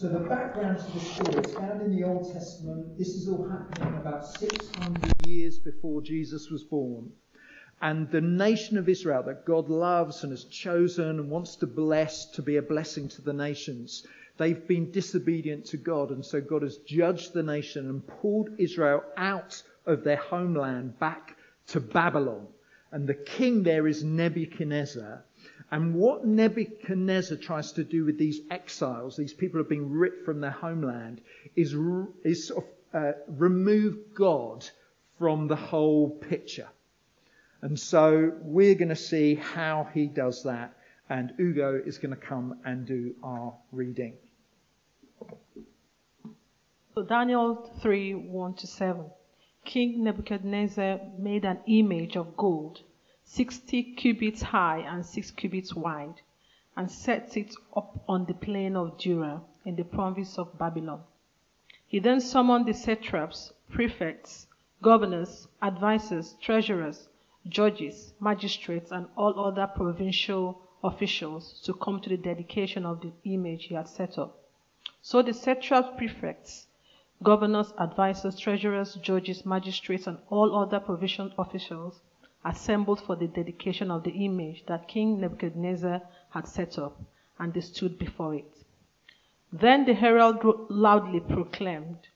So 0.00 0.08
the 0.08 0.20
background 0.20 0.78
to 0.78 0.92
the 0.92 1.00
story 1.00 1.44
is 1.44 1.54
found 1.54 1.82
in 1.82 1.96
the 1.96 2.04
Old 2.04 2.32
Testament. 2.32 2.96
This 2.96 3.08
is 3.16 3.26
all 3.26 3.48
happening 3.48 3.98
about 3.98 4.24
600 4.28 5.26
years 5.26 5.58
before 5.58 6.02
Jesus 6.02 6.50
was 6.50 6.62
born. 6.62 7.10
And 7.82 8.08
the 8.08 8.20
nation 8.20 8.78
of 8.78 8.88
Israel 8.88 9.24
that 9.24 9.44
God 9.44 9.68
loves 9.68 10.22
and 10.22 10.30
has 10.30 10.44
chosen 10.44 11.18
and 11.18 11.28
wants 11.28 11.56
to 11.56 11.66
bless 11.66 12.26
to 12.26 12.42
be 12.42 12.58
a 12.58 12.62
blessing 12.62 13.08
to 13.08 13.22
the 13.22 13.32
nations, 13.32 14.06
they've 14.36 14.68
been 14.68 14.92
disobedient 14.92 15.64
to 15.66 15.76
God. 15.76 16.12
And 16.12 16.24
so 16.24 16.40
God 16.40 16.62
has 16.62 16.76
judged 16.76 17.32
the 17.32 17.42
nation 17.42 17.88
and 17.88 18.06
pulled 18.06 18.50
Israel 18.56 19.02
out 19.16 19.60
of 19.84 20.04
their 20.04 20.14
homeland 20.14 20.96
back 21.00 21.36
to 21.68 21.80
Babylon. 21.80 22.46
And 22.92 23.08
the 23.08 23.14
king 23.14 23.64
there 23.64 23.88
is 23.88 24.04
Nebuchadnezzar. 24.04 25.24
And 25.70 25.94
what 25.94 26.24
Nebuchadnezzar 26.24 27.36
tries 27.36 27.72
to 27.72 27.84
do 27.84 28.04
with 28.04 28.18
these 28.18 28.40
exiles, 28.50 29.16
these 29.16 29.34
people 29.34 29.58
who 29.58 29.64
have 29.64 29.68
been 29.68 29.90
ripped 29.90 30.24
from 30.24 30.40
their 30.40 30.50
homeland, 30.50 31.20
is, 31.56 31.74
is 32.24 32.48
sort 32.48 32.64
of, 32.64 33.02
uh, 33.02 33.12
remove 33.26 34.14
God 34.14 34.68
from 35.18 35.48
the 35.48 35.56
whole 35.56 36.10
picture. 36.10 36.68
And 37.60 37.78
so 37.78 38.32
we're 38.40 38.76
going 38.76 38.88
to 38.88 38.96
see 38.96 39.34
how 39.34 39.88
he 39.92 40.06
does 40.06 40.44
that. 40.44 40.74
And 41.10 41.32
Ugo 41.40 41.80
is 41.84 41.98
going 41.98 42.14
to 42.14 42.20
come 42.20 42.60
and 42.64 42.86
do 42.86 43.14
our 43.22 43.54
reading. 43.72 44.14
So 46.94 47.02
Daniel 47.02 47.70
3 47.80 48.14
1 48.14 48.54
to 48.54 48.66
7. 48.66 49.04
King 49.64 50.04
Nebuchadnezzar 50.04 51.00
made 51.18 51.44
an 51.44 51.58
image 51.66 52.16
of 52.16 52.36
gold 52.36 52.80
60 53.30 53.82
cubits 53.94 54.40
high 54.40 54.78
and 54.78 55.04
6 55.04 55.32
cubits 55.32 55.74
wide, 55.74 56.22
and 56.74 56.90
set 56.90 57.36
it 57.36 57.54
up 57.76 58.02
on 58.08 58.24
the 58.24 58.32
plain 58.32 58.74
of 58.74 58.96
Dura 58.96 59.42
in 59.66 59.76
the 59.76 59.84
province 59.84 60.38
of 60.38 60.58
Babylon. 60.58 61.02
He 61.86 61.98
then 61.98 62.22
summoned 62.22 62.64
the 62.64 62.72
satraps, 62.72 63.52
prefects, 63.68 64.46
governors, 64.80 65.46
advisers, 65.62 66.36
treasurers, 66.40 67.10
judges, 67.46 68.14
magistrates, 68.18 68.90
and 68.90 69.08
all 69.14 69.38
other 69.38 69.66
provincial 69.66 70.62
officials 70.82 71.60
to 71.64 71.74
come 71.74 72.00
to 72.00 72.08
the 72.08 72.16
dedication 72.16 72.86
of 72.86 73.02
the 73.02 73.12
image 73.24 73.64
he 73.64 73.74
had 73.74 73.88
set 73.88 74.16
up. 74.16 74.38
So 75.02 75.20
the 75.20 75.34
satraps, 75.34 75.88
prefects, 75.98 76.66
governors, 77.22 77.74
advisers, 77.78 78.38
treasurers, 78.38 78.94
judges, 78.94 79.44
magistrates, 79.44 80.06
and 80.06 80.16
all 80.30 80.56
other 80.56 80.80
provincial 80.80 81.30
officials 81.38 82.00
assembled 82.44 83.00
for 83.00 83.16
the 83.16 83.26
dedication 83.26 83.90
of 83.90 84.04
the 84.04 84.24
image 84.24 84.64
that 84.66 84.88
King 84.88 85.20
Nebuchadnezzar 85.20 86.02
had 86.30 86.46
set 86.46 86.78
up, 86.78 87.00
and 87.38 87.52
they 87.52 87.60
stood 87.60 87.98
before 87.98 88.34
it. 88.34 88.64
Then 89.52 89.84
the 89.84 89.94
herald 89.94 90.38
loudly 90.68 91.20
proclaimed, 91.20 92.08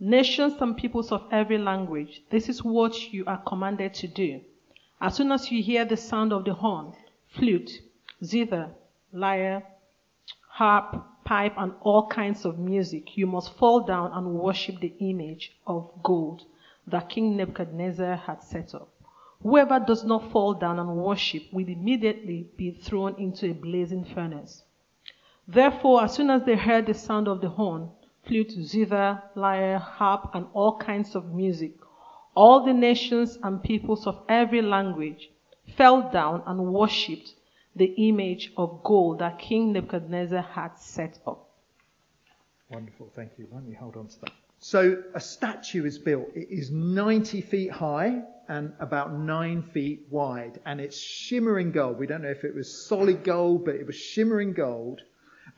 Nations 0.00 0.60
and 0.60 0.76
peoples 0.76 1.12
of 1.12 1.28
every 1.30 1.58
language, 1.58 2.22
this 2.30 2.48
is 2.48 2.64
what 2.64 3.12
you 3.12 3.24
are 3.26 3.42
commanded 3.46 3.94
to 3.94 4.08
do. 4.08 4.40
As 5.00 5.14
soon 5.14 5.30
as 5.30 5.50
you 5.50 5.62
hear 5.62 5.84
the 5.84 5.96
sound 5.96 6.32
of 6.32 6.44
the 6.44 6.54
horn, 6.54 6.94
flute, 7.28 7.82
zither, 8.24 8.70
lyre, 9.12 9.62
harp, 10.48 11.06
pipe, 11.24 11.54
and 11.56 11.72
all 11.80 12.06
kinds 12.08 12.44
of 12.44 12.58
music, 12.58 13.16
you 13.16 13.26
must 13.26 13.54
fall 13.54 13.80
down 13.80 14.10
and 14.12 14.34
worship 14.34 14.80
the 14.80 14.92
image 14.98 15.56
of 15.66 15.90
gold 16.02 16.42
that 16.86 17.08
King 17.08 17.36
Nebuchadnezzar 17.36 18.16
had 18.16 18.42
set 18.42 18.74
up. 18.74 18.88
Whoever 19.42 19.80
does 19.80 20.04
not 20.04 20.30
fall 20.30 20.54
down 20.54 20.78
and 20.78 20.96
worship 20.96 21.42
will 21.52 21.68
immediately 21.68 22.48
be 22.56 22.70
thrown 22.70 23.16
into 23.18 23.50
a 23.50 23.54
blazing 23.54 24.04
furnace. 24.04 24.64
Therefore, 25.48 26.04
as 26.04 26.14
soon 26.14 26.30
as 26.30 26.44
they 26.44 26.56
heard 26.56 26.86
the 26.86 26.94
sound 26.94 27.26
of 27.26 27.40
the 27.40 27.48
horn, 27.48 27.90
flute, 28.24 28.52
zither, 28.52 29.22
lyre, 29.34 29.78
harp, 29.78 30.30
and 30.34 30.46
all 30.52 30.78
kinds 30.78 31.16
of 31.16 31.34
music, 31.34 31.72
all 32.34 32.64
the 32.64 32.72
nations 32.72 33.38
and 33.42 33.62
peoples 33.62 34.06
of 34.06 34.22
every 34.28 34.62
language 34.62 35.30
fell 35.76 36.10
down 36.10 36.42
and 36.46 36.72
worshipped 36.72 37.34
the 37.74 37.94
image 38.08 38.52
of 38.56 38.82
gold 38.84 39.18
that 39.18 39.38
King 39.38 39.72
Nebuchadnezzar 39.72 40.42
had 40.42 40.78
set 40.78 41.18
up. 41.26 41.48
Wonderful, 42.70 43.10
thank 43.14 43.32
you. 43.38 43.46
Why 43.50 43.60
don't 43.60 43.74
hold 43.74 43.96
on 43.96 44.06
to 44.06 44.20
that? 44.20 44.32
So 44.64 45.02
a 45.12 45.20
statue 45.20 45.84
is 45.84 45.98
built. 45.98 46.28
It 46.36 46.48
is 46.48 46.70
90 46.70 47.40
feet 47.40 47.72
high 47.72 48.22
and 48.46 48.72
about 48.78 49.12
9 49.12 49.62
feet 49.74 50.06
wide. 50.08 50.60
And 50.64 50.80
it's 50.80 50.96
shimmering 50.96 51.72
gold. 51.72 51.98
We 51.98 52.06
don't 52.06 52.22
know 52.22 52.30
if 52.30 52.44
it 52.44 52.54
was 52.54 52.86
solid 52.86 53.24
gold, 53.24 53.64
but 53.64 53.74
it 53.74 53.84
was 53.84 53.96
shimmering 53.96 54.52
gold. 54.52 55.00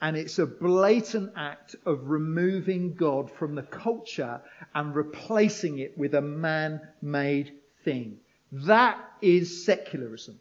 And 0.01 0.17
it's 0.17 0.39
a 0.39 0.47
blatant 0.47 1.35
act 1.37 1.77
of 1.85 2.09
removing 2.09 2.95
God 2.95 3.31
from 3.31 3.55
the 3.55 3.63
culture 3.63 4.41
and 4.75 4.97
replacing 4.97 5.81
it 5.81 5.99
with 5.99 6.15
a 6.15 6.23
man-made 6.23 7.53
thing. 7.85 8.21
That 8.53 8.99
is 9.21 9.67
secularism. 9.67 10.41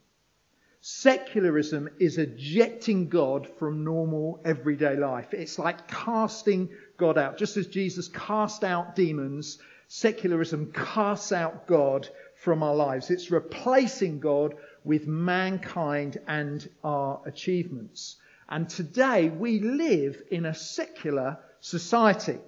Secularism 0.80 1.90
is 2.00 2.18
ejecting 2.18 3.10
God 3.10 3.50
from 3.58 3.84
normal 3.84 4.42
everyday 4.46 4.96
life. 4.96 5.34
It's 5.34 5.60
like 5.60 5.88
casting 5.88 6.70
God 7.04 7.18
out. 7.18 7.38
Just 7.38 7.58
as 7.58 7.68
Jesus 7.68 8.08
cast 8.08 8.64
out 8.64 8.96
demons, 8.96 9.58
secularism 9.90 10.72
casts 10.72 11.34
out 11.34 11.68
God 11.68 12.08
from 12.38 12.64
our 12.64 12.74
lives. 12.74 13.12
It's 13.12 13.30
replacing 13.30 14.22
God 14.22 14.56
with 14.86 15.06
mankind 15.06 16.18
and 16.28 16.66
our 16.82 17.20
achievements. 17.26 18.16
And 18.48 18.70
today 18.70 19.28
we 19.28 19.60
live 19.60 20.24
in 20.32 20.46
a 20.46 20.54
secular 20.54 21.40
society. 21.60 22.40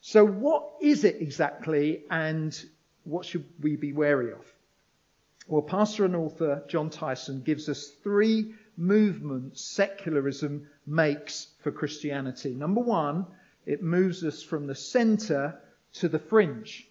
So 0.00 0.24
what 0.24 0.76
is 0.80 1.04
it 1.04 1.16
exactly 1.20 2.04
and 2.10 2.58
what 3.04 3.26
should 3.26 3.44
we 3.60 3.76
be 3.76 3.92
wary 3.92 4.32
of? 4.32 4.46
Well, 5.48 5.60
pastor 5.60 6.06
and 6.06 6.16
author 6.16 6.62
Jon 6.66 6.88
Tyson 6.88 7.42
gives 7.42 7.68
us 7.68 7.88
three 8.02 8.54
movements 8.78 9.60
secularism 9.60 10.66
makes 10.86 11.48
for 11.62 11.70
Christianity. 11.70 12.54
Number 12.54 12.80
one, 12.80 13.26
it 13.70 13.84
moves 13.84 14.24
us 14.24 14.42
from 14.42 14.66
the 14.66 14.74
center 14.74 15.60
to 15.92 16.08
the 16.08 16.18
fringe. 16.18 16.88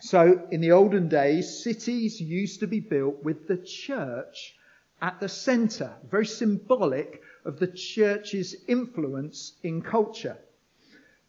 So 0.00 0.48
in 0.50 0.62
the 0.62 0.72
olden 0.72 1.08
days, 1.08 1.62
cities 1.62 2.18
used 2.20 2.60
to 2.60 2.66
be 2.66 2.80
built 2.80 3.22
with 3.22 3.46
the 3.48 3.58
church 3.58 4.56
at 5.02 5.20
the 5.20 5.28
center, 5.28 5.92
very 6.10 6.24
symbolic 6.24 7.20
of 7.44 7.58
the 7.58 7.66
church's 7.66 8.56
influence 8.66 9.52
in 9.62 9.82
culture. 9.82 10.38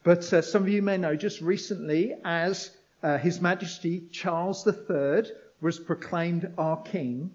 But 0.04 0.32
uh, 0.32 0.42
some 0.42 0.64
of 0.64 0.70
you 0.70 0.82
may 0.82 0.98
know 0.98 1.18
just 1.18 1.42
recently, 1.42 2.16
as 2.24 2.72
uh, 3.04 3.18
His 3.18 3.42
Majesty 3.42 4.08
Charles 4.10 4.66
III 4.66 5.24
was 5.60 5.80
proclaimed 5.80 6.50
our 6.58 6.82
king, 6.84 7.32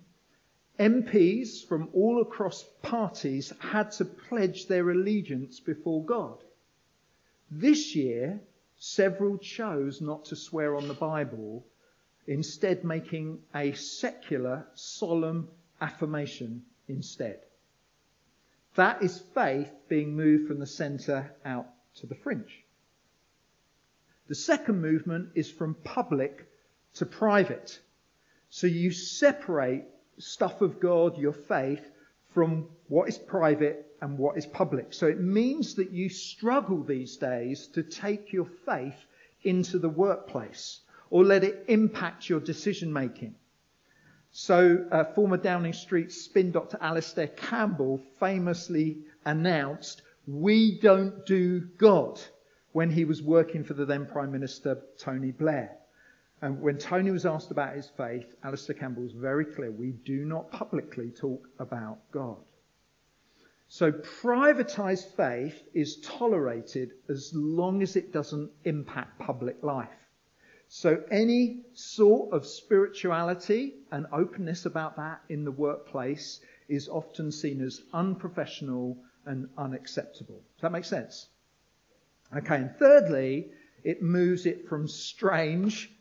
MPs 0.79 1.67
from 1.69 1.91
all 1.93 2.23
across 2.23 2.65
parties 2.81 3.53
had 3.59 3.93
to 3.93 4.07
pledge 4.07 4.69
their 4.69 4.89
allegiance 4.89 5.61
before 5.61 6.03
God. 6.03 6.43
This 7.51 7.97
year, 7.97 8.41
several 8.77 9.37
chose 9.39 10.01
not 10.01 10.27
to 10.27 10.37
swear 10.37 10.77
on 10.77 10.87
the 10.87 10.95
Bible, 10.95 11.67
instead 12.27 12.85
making 12.85 13.43
a 13.55 13.73
secular, 13.73 14.67
solemn 14.75 15.49
affirmation 15.81 16.63
instead. 16.87 17.41
That 18.77 19.03
is 19.03 19.19
faith 19.35 19.73
being 19.89 20.15
moved 20.15 20.47
from 20.47 20.61
the 20.61 20.67
center 20.67 21.35
out 21.45 21.67
to 21.97 22.07
the 22.07 22.15
fringe. 22.15 22.65
The 24.29 24.37
second 24.37 24.81
movement 24.81 25.31
is 25.35 25.51
from 25.51 25.75
public 25.75 26.47
to 26.95 27.07
private. 27.07 27.81
So 28.49 28.69
you 28.69 28.93
separate 28.93 29.87
stuff 30.19 30.61
of 30.61 30.79
God, 30.79 31.19
your 31.19 31.33
faith, 31.33 31.85
from 32.33 32.69
what 32.87 33.09
is 33.09 33.19
private 33.19 33.90
and 34.01 34.19
what 34.19 34.37
is 34.37 34.47
public. 34.47 34.93
So 34.93 35.07
it 35.07 35.21
means 35.21 35.75
that 35.75 35.91
you 35.91 36.09
struggle 36.09 36.83
these 36.83 37.17
days 37.17 37.67
to 37.69 37.83
take 37.83 38.33
your 38.33 38.47
faith 38.67 39.07
into 39.43 39.79
the 39.79 39.89
workplace 39.89 40.81
or 41.11 41.25
let 41.25 41.45
it 41.45 41.65
impact 41.69 42.29
your 42.29 42.41
decision 42.41 42.93
making. 42.93 43.35
So, 44.33 44.87
uh, 44.93 45.05
former 45.13 45.37
Downing 45.37 45.73
Street 45.73 46.13
spin 46.13 46.53
doctor 46.53 46.79
Alastair 46.81 47.27
Campbell 47.27 48.01
famously 48.21 48.99
announced, 49.25 50.03
We 50.29 50.79
don't 50.79 51.27
do 51.27 51.61
God, 51.79 52.21
when 52.73 52.91
he 52.91 53.05
was 53.05 53.23
working 53.23 53.65
for 53.65 53.75
the 53.75 53.85
then 53.85 54.07
Prime 54.07 54.31
Minister 54.31 54.81
Tony 54.99 55.33
Blair. 55.33 55.77
And 56.43 56.61
when 56.61 56.79
Tony 56.79 57.11
was 57.11 57.27
asked 57.27 57.51
about 57.51 57.75
his 57.75 57.91
faith, 57.97 58.35
Alastair 58.45 58.77
Campbell 58.77 59.03
was 59.03 59.13
very 59.13 59.45
clear 59.45 59.71
we 59.71 59.93
do 60.05 60.25
not 60.25 60.51
publicly 60.51 61.11
talk 61.11 61.49
about 61.59 61.99
God. 62.13 62.39
So 63.73 63.93
privatized 63.93 65.15
faith 65.15 65.63
is 65.73 66.01
tolerated 66.01 66.91
as 67.09 67.31
long 67.33 67.83
as 67.83 67.95
it 67.95 68.13
doesn't 68.13 68.51
impact 68.65 69.21
public 69.21 69.63
life. 69.63 69.89
So 70.67 71.05
any 71.09 71.63
sort 71.73 72.33
of 72.33 72.47
spirituality 72.47 73.77
and 73.93 74.07
openness 74.11 74.67
about 74.67 74.97
that 74.97 75.21
in 75.29 75.45
the 75.45 75.53
workplace 75.53 76.41
is 76.69 76.89
often 76.89 77.31
seen 77.31 77.61
as 77.61 77.81
unprofessional 77.93 78.99
and 79.25 79.49
unacceptable. 79.57 80.43
Does 80.57 80.63
that 80.63 80.73
make 80.73 80.85
sense? 80.85 81.29
Okay, 82.37 82.57
and 82.57 82.75
thirdly, 82.77 83.53
it 83.85 84.03
moves 84.03 84.47
it 84.47 84.69
from 84.69 84.89
strange 84.89 85.93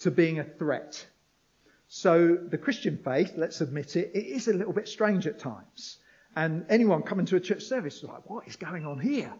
to 0.00 0.10
being 0.10 0.40
a 0.40 0.44
threat. 0.44 1.06
So 1.86 2.34
the 2.34 2.58
Christian 2.58 2.98
faith, 2.98 3.34
let's 3.36 3.60
admit 3.60 3.94
it, 3.94 4.10
it 4.12 4.26
is 4.26 4.48
a 4.48 4.52
little 4.52 4.72
bit 4.72 4.88
strange 4.88 5.28
at 5.28 5.38
times. 5.38 5.98
And 6.36 6.66
anyone 6.68 7.02
coming 7.02 7.24
to 7.26 7.36
a 7.36 7.40
church 7.40 7.62
service 7.62 7.96
is 7.96 8.04
like, 8.04 8.28
what 8.28 8.46
is 8.46 8.56
going 8.56 8.84
on 8.84 9.00
here? 9.00 9.32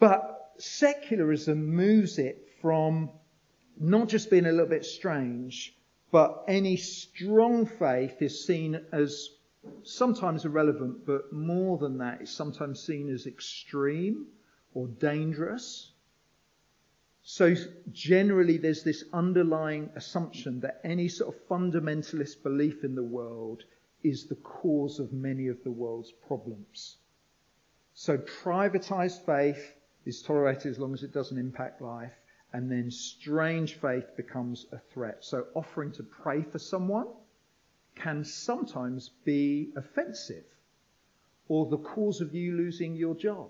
But 0.00 0.52
secularism 0.56 1.74
moves 1.76 2.18
it 2.18 2.48
from 2.62 3.10
not 3.78 4.08
just 4.08 4.30
being 4.30 4.46
a 4.46 4.50
little 4.50 4.66
bit 4.66 4.86
strange, 4.86 5.76
but 6.10 6.44
any 6.48 6.76
strong 6.76 7.66
faith 7.66 8.22
is 8.22 8.46
seen 8.46 8.80
as 8.92 9.28
sometimes 9.82 10.46
irrelevant, 10.46 11.04
but 11.04 11.32
more 11.32 11.76
than 11.76 11.98
that, 11.98 12.22
it's 12.22 12.32
sometimes 12.32 12.80
seen 12.80 13.10
as 13.10 13.26
extreme 13.26 14.26
or 14.72 14.88
dangerous. 14.88 15.92
So 17.22 17.54
generally, 17.92 18.56
there's 18.56 18.84
this 18.84 19.04
underlying 19.12 19.90
assumption 19.96 20.60
that 20.60 20.80
any 20.82 21.08
sort 21.08 21.34
of 21.34 21.46
fundamentalist 21.46 22.42
belief 22.42 22.84
in 22.84 22.94
the 22.94 23.02
world 23.02 23.64
is 24.02 24.26
the 24.26 24.36
cause 24.36 25.00
of 25.00 25.12
many 25.12 25.48
of 25.48 25.62
the 25.64 25.70
world's 25.70 26.12
problems. 26.12 26.96
So 27.94 28.16
privatized 28.16 29.24
faith 29.26 29.74
is 30.06 30.22
tolerated 30.22 30.66
as 30.66 30.78
long 30.78 30.94
as 30.94 31.02
it 31.02 31.12
doesn't 31.12 31.38
impact 31.38 31.82
life, 31.82 32.12
and 32.52 32.70
then 32.70 32.90
strange 32.90 33.74
faith 33.74 34.16
becomes 34.16 34.66
a 34.72 34.78
threat. 34.92 35.18
So 35.20 35.46
offering 35.54 35.92
to 35.92 36.02
pray 36.02 36.42
for 36.42 36.58
someone 36.58 37.08
can 37.94 38.24
sometimes 38.24 39.10
be 39.24 39.72
offensive 39.76 40.44
or 41.48 41.66
the 41.66 41.78
cause 41.78 42.20
of 42.20 42.34
you 42.34 42.56
losing 42.56 42.94
your 42.94 43.14
job. 43.14 43.48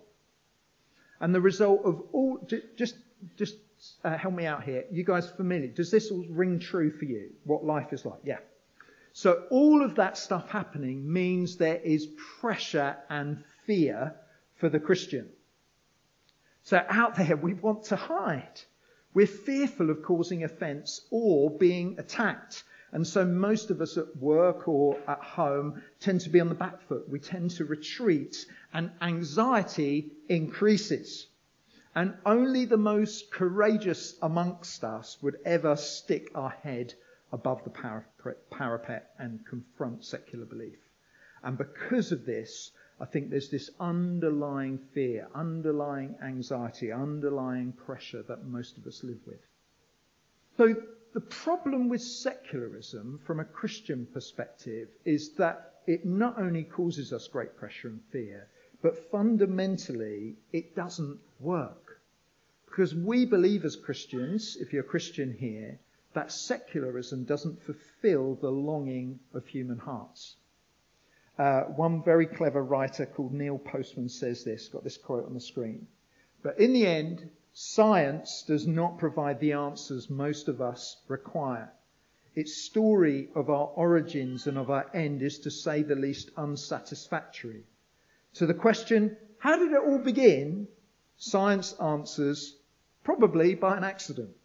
And 1.21 1.35
the 1.35 1.41
result 1.41 1.85
of 1.85 2.03
all, 2.13 2.39
just, 2.77 2.97
just 3.37 3.57
uh, 4.05 4.17
help 4.17 4.35
me 4.35 4.47
out 4.47 4.65
here. 4.65 4.85
You 4.91 5.05
guys 5.05 5.29
familiar? 5.29 5.69
Does 5.69 5.91
this 5.91 6.11
all 6.11 6.25
ring 6.31 6.59
true 6.59 6.91
for 6.91 7.05
you? 7.05 7.31
What 7.45 7.65
life 7.65 7.93
is 7.93 8.05
like? 8.05 8.21
Yeah. 8.25 8.39
So 9.21 9.43
all 9.51 9.83
of 9.83 9.97
that 9.97 10.17
stuff 10.17 10.49
happening 10.49 11.13
means 11.13 11.57
there 11.57 11.81
is 11.83 12.07
pressure 12.41 12.97
and 13.11 13.43
fear 13.67 14.15
for 14.55 14.69
the 14.69 14.79
Christian. 14.79 15.29
So 16.63 16.81
out 16.89 17.17
there 17.17 17.37
we 17.37 17.55
want 17.55 17.83
to 17.87 17.97
hide. 17.97 18.61
We're 19.15 19.27
fearful 19.27 19.91
of 19.91 20.05
causing 20.05 20.45
offense 20.45 21.01
or 21.11 21.51
being 21.51 21.99
attacked. 21.99 22.63
And 22.93 23.05
so 23.05 23.25
most 23.25 23.71
of 23.71 23.81
us 23.81 23.97
at 23.97 24.17
work 24.19 24.69
or 24.69 24.97
at 25.09 25.19
home 25.19 25.83
tend 25.99 26.21
to 26.21 26.31
be 26.31 26.39
on 26.39 26.49
the 26.49 26.55
back 26.55 26.81
foot. 26.83 27.09
We 27.09 27.19
tend 27.19 27.51
to 27.57 27.65
retreat 27.65 28.47
and 28.73 28.93
anxiety 29.03 30.13
increases. 30.29 31.27
And 31.93 32.15
only 32.25 32.67
the 32.67 32.77
most 32.77 33.33
courageous 33.33 34.17
amongst 34.23 34.85
us 34.85 35.21
would 35.23 35.41
ever 35.45 35.75
stick 35.75 36.31
our 36.37 36.51
head 36.51 36.95
above 37.33 37.63
the 37.65 37.71
parapet 38.51 39.11
and 39.19 39.47
confront 39.47 40.05
secular 40.05 40.45
belief. 40.45 40.79
And 41.43 41.59
because 41.59 42.11
of 42.13 42.25
this, 42.25 42.71
I 43.01 43.05
think 43.05 43.31
there's 43.31 43.51
this 43.51 43.71
underlying 43.79 44.79
fear, 44.93 45.29
underlying 45.35 46.17
anxiety, 46.23 46.91
underlying 46.91 47.73
pressure 47.73 48.23
that 48.23 48.45
most 48.45 48.77
of 48.77 48.87
us 48.87 49.05
live 49.05 49.21
with. 49.27 49.41
So 50.57 50.75
the 51.15 51.21
problem 51.21 51.89
with 51.89 52.03
secularism 52.03 53.21
from 53.25 53.41
a 53.41 53.45
Christian 53.45 54.07
perspective 54.13 54.89
is 55.05 55.35
that 55.35 55.75
it 55.87 56.05
not 56.05 56.39
only 56.39 56.65
causes 56.65 57.13
us 57.13 57.29
great 57.29 57.57
pressure 57.57 57.89
and 57.89 58.01
fear, 58.11 58.49
but 58.83 59.11
fundamentally 59.11 60.37
it 60.53 60.75
doesn't 60.75 61.19
work. 61.41 62.01
Because 62.67 62.95
we 62.95 63.25
believe 63.25 63.65
as 63.65 63.77
Christians, 63.77 64.57
if 64.61 64.73
you're 64.73 64.83
a 64.83 64.87
Christian 64.87 65.33
here, 65.33 65.79
that 66.19 66.33
secularism 66.33 67.23
doesn't 67.23 67.63
fulfill 67.63 68.35
the 68.35 68.51
longing 68.51 69.21
of 69.35 69.47
human 69.47 69.79
hearts. 69.79 70.35
Uh, 71.39 71.61
one 71.61 72.03
very 72.03 72.27
clever 72.27 72.61
writer 72.61 73.07
called 73.07 73.33
Neil 73.33 73.57
Postman 73.57 74.09
says 74.09 74.43
this, 74.43 74.67
got 74.67 74.83
this 74.83 74.97
quote 74.97 75.27
on 75.27 75.35
the 75.35 75.41
screen. 75.41 75.87
But 76.43 76.59
in 76.59 76.73
the 76.73 76.89
end, 76.89 77.31
science 77.53 78.43
does 78.49 78.67
not 78.67 78.99
provide 78.99 79.39
the 79.39 79.53
answers 79.53 80.11
most 80.11 80.49
of 80.49 80.61
us 80.61 81.01
require. 81.07 81.73
Its 82.35 82.65
story 82.65 83.29
of 83.37 83.49
our 83.49 83.69
origins 83.69 84.49
and 84.49 84.59
of 84.59 84.71
our 84.71 84.91
end 84.93 85.23
is, 85.23 85.39
to 85.41 85.53
say 85.53 85.85
the 85.85 85.95
least, 85.95 86.33
unsatisfactory. 86.37 87.63
To 88.35 88.47
the 88.47 88.55
question, 88.55 89.17
how 89.39 89.57
did 89.57 89.71
it 89.71 89.85
all 89.87 89.99
begin? 89.99 90.67
Science 91.17 91.75
answers, 91.75 92.57
Probably 93.05 93.55
by 93.55 93.77
an 93.77 93.85
accident. 93.85 94.38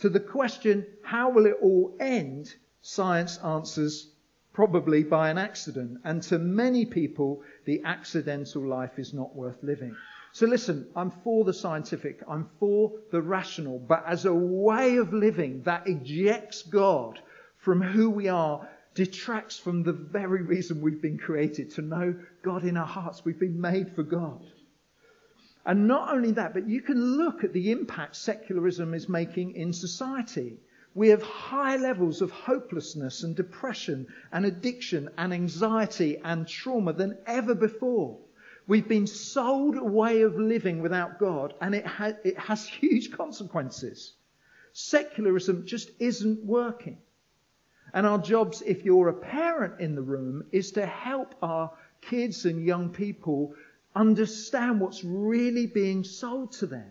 To 0.00 0.08
the 0.08 0.20
question, 0.20 0.86
how 1.02 1.30
will 1.30 1.46
it 1.46 1.56
all 1.60 1.94
end? 2.00 2.54
Science 2.80 3.38
answers, 3.38 4.10
probably 4.52 5.02
by 5.02 5.28
an 5.28 5.36
accident. 5.36 5.98
And 6.04 6.22
to 6.24 6.38
many 6.38 6.86
people, 6.86 7.42
the 7.66 7.82
accidental 7.84 8.66
life 8.66 8.98
is 8.98 9.12
not 9.12 9.36
worth 9.36 9.62
living. 9.62 9.94
So 10.32 10.46
listen, 10.46 10.88
I'm 10.96 11.10
for 11.10 11.44
the 11.44 11.52
scientific, 11.52 12.20
I'm 12.28 12.48
for 12.58 12.92
the 13.10 13.20
rational, 13.20 13.78
but 13.78 14.04
as 14.06 14.24
a 14.24 14.34
way 14.34 14.96
of 14.96 15.12
living 15.12 15.62
that 15.64 15.86
ejects 15.86 16.62
God 16.62 17.18
from 17.58 17.82
who 17.82 18.08
we 18.08 18.28
are, 18.28 18.66
detracts 18.94 19.58
from 19.58 19.82
the 19.82 19.92
very 19.92 20.42
reason 20.42 20.80
we've 20.80 21.02
been 21.02 21.18
created 21.18 21.72
to 21.72 21.82
know 21.82 22.14
God 22.42 22.64
in 22.64 22.76
our 22.76 22.86
hearts. 22.86 23.24
We've 23.24 23.38
been 23.38 23.60
made 23.60 23.94
for 23.94 24.02
God. 24.02 24.40
And 25.64 25.86
not 25.86 26.14
only 26.14 26.32
that, 26.32 26.54
but 26.54 26.68
you 26.68 26.80
can 26.80 27.18
look 27.18 27.44
at 27.44 27.52
the 27.52 27.70
impact 27.70 28.16
secularism 28.16 28.94
is 28.94 29.08
making 29.08 29.54
in 29.56 29.72
society. 29.72 30.58
We 30.94 31.08
have 31.08 31.22
high 31.22 31.76
levels 31.76 32.22
of 32.22 32.30
hopelessness 32.30 33.22
and 33.22 33.36
depression 33.36 34.08
and 34.32 34.44
addiction 34.44 35.10
and 35.18 35.32
anxiety 35.32 36.18
and 36.18 36.48
trauma 36.48 36.92
than 36.92 37.18
ever 37.26 37.54
before. 37.54 38.18
We've 38.66 38.88
been 38.88 39.06
sold 39.06 39.76
a 39.76 39.84
way 39.84 40.22
of 40.22 40.38
living 40.38 40.80
without 40.80 41.18
God 41.18 41.54
and 41.60 41.74
it, 41.74 41.86
ha- 41.86 42.16
it 42.24 42.38
has 42.38 42.66
huge 42.80 43.12
consequences. 43.12 44.14
Secularism 44.72 45.66
just 45.66 45.90
isn't 45.98 46.44
working. 46.44 46.98
And 47.92 48.06
our 48.06 48.18
jobs, 48.18 48.62
if 48.62 48.84
you're 48.84 49.08
a 49.08 49.14
parent 49.14 49.80
in 49.80 49.94
the 49.94 50.02
room, 50.02 50.44
is 50.52 50.72
to 50.72 50.86
help 50.86 51.34
our 51.42 51.72
kids 52.00 52.44
and 52.46 52.64
young 52.64 52.90
people 52.90 53.54
understand 53.94 54.80
what's 54.80 55.04
really 55.04 55.66
being 55.66 56.04
sold 56.04 56.52
to 56.52 56.66
them. 56.66 56.90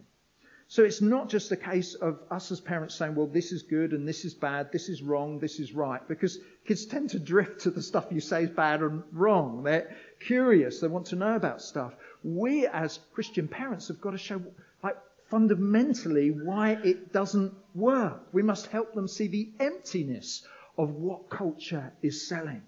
So 0.67 0.83
it's 0.83 1.01
not 1.01 1.29
just 1.29 1.51
a 1.51 1.55
case 1.55 1.95
of 1.95 2.19
us 2.29 2.51
as 2.51 2.61
parents 2.61 2.93
saying, 2.93 3.15
well, 3.15 3.25
this 3.25 3.51
is 3.51 3.63
good 3.63 3.91
and 3.91 4.07
this 4.07 4.23
is 4.23 4.35
bad, 4.35 4.71
this 4.71 4.87
is 4.87 5.01
wrong, 5.01 5.39
this 5.39 5.59
is 5.59 5.73
right, 5.73 6.07
because 6.07 6.37
kids 6.67 6.85
tend 6.85 7.09
to 7.09 7.19
drift 7.19 7.61
to 7.61 7.71
the 7.71 7.81
stuff 7.81 8.05
you 8.11 8.19
say 8.19 8.43
is 8.43 8.51
bad 8.51 8.81
and 8.81 9.01
wrong. 9.11 9.63
They're 9.63 9.95
curious, 10.19 10.79
they 10.79 10.87
want 10.87 11.07
to 11.07 11.15
know 11.15 11.35
about 11.35 11.63
stuff. 11.63 11.95
We 12.23 12.67
as 12.67 12.99
Christian 13.13 13.47
parents 13.47 13.87
have 13.87 13.99
got 13.99 14.11
to 14.11 14.19
show, 14.19 14.43
like, 14.83 14.97
fundamentally 15.31 16.29
why 16.29 16.77
it 16.83 17.11
doesn't 17.11 17.53
work. 17.73 18.21
We 18.31 18.43
must 18.43 18.67
help 18.67 18.93
them 18.93 19.07
see 19.07 19.27
the 19.27 19.49
emptiness 19.59 20.45
of 20.77 20.91
what 20.91 21.31
culture 21.31 21.91
is 22.03 22.27
selling. 22.27 22.61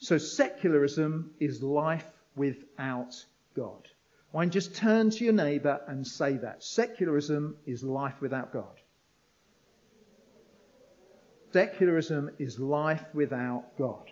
So 0.00 0.18
secularism 0.18 1.34
is 1.38 1.62
life 1.62 2.04
without 2.38 3.14
God. 3.54 3.88
Why 4.30 4.44
don't 4.44 4.52
just 4.52 4.76
turn 4.76 5.10
to 5.10 5.24
your 5.24 5.32
neighbour 5.32 5.80
and 5.88 6.06
say 6.06 6.36
that? 6.38 6.62
Secularism 6.62 7.56
is 7.66 7.82
life 7.82 8.20
without 8.20 8.52
God. 8.52 8.80
Secularism 11.52 12.30
is 12.38 12.58
life 12.58 13.04
without 13.14 13.64
God. 13.78 14.10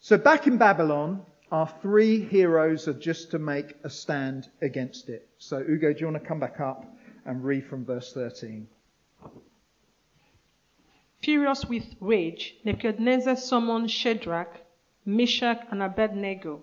So 0.00 0.16
back 0.16 0.46
in 0.46 0.56
Babylon, 0.56 1.26
our 1.52 1.70
three 1.82 2.20
heroes 2.20 2.88
are 2.88 2.94
just 2.94 3.32
to 3.32 3.38
make 3.38 3.74
a 3.84 3.90
stand 3.90 4.48
against 4.62 5.10
it. 5.10 5.28
So 5.38 5.58
Ugo, 5.58 5.92
do 5.92 6.00
you 6.00 6.06
want 6.06 6.22
to 6.22 6.26
come 6.26 6.40
back 6.40 6.58
up 6.58 6.86
and 7.26 7.44
read 7.44 7.66
from 7.66 7.84
verse 7.84 8.12
13? 8.14 8.66
Furious 11.22 11.66
with 11.66 11.84
rage, 12.00 12.56
Nebuchadnezzar 12.64 13.36
summoned 13.36 13.90
Shadrach, 13.90 14.58
Meshach, 15.04 15.66
and 15.70 15.82
Abednego 15.82 16.62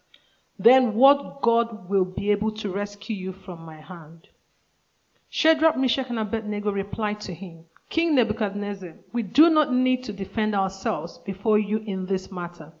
Then 0.59 0.95
what 0.95 1.41
God 1.41 1.89
will 1.89 2.05
be 2.05 2.29
able 2.31 2.51
to 2.51 2.69
rescue 2.69 3.15
you 3.15 3.33
from 3.33 3.61
my 3.61 3.79
hand? 3.79 4.27
Shadrach, 5.29 5.77
Meshach, 5.77 6.09
and 6.09 6.19
Abednego 6.19 6.71
replied 6.71 7.21
to 7.21 7.33
him, 7.33 7.65
King 7.89 8.15
Nebuchadnezzar, 8.15 8.95
we 9.13 9.23
do 9.23 9.49
not 9.49 9.73
need 9.73 10.03
to 10.03 10.13
defend 10.13 10.53
ourselves 10.53 11.17
before 11.19 11.57
you 11.57 11.77
in 11.79 12.05
this 12.05 12.31
matter. 12.31 12.73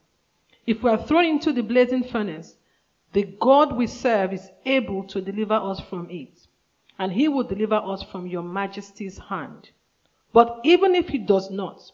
If 0.67 0.83
we 0.83 0.89
are 0.89 1.01
thrown 1.01 1.25
into 1.25 1.53
the 1.53 1.63
blazing 1.63 2.03
furnace, 2.03 2.57
the 3.13 3.23
God 3.23 3.77
we 3.77 3.87
serve 3.87 4.33
is 4.33 4.51
able 4.65 5.03
to 5.05 5.21
deliver 5.21 5.53
us 5.53 5.79
from 5.79 6.09
it, 6.09 6.47
and 6.99 7.13
he 7.13 7.29
will 7.29 7.43
deliver 7.43 7.75
us 7.75 8.03
from 8.03 8.27
your 8.27 8.43
majesty's 8.43 9.17
hand. 9.17 9.71
But 10.33 10.59
even 10.63 10.93
if 10.93 11.07
he 11.07 11.17
does 11.17 11.49
not, 11.49 11.89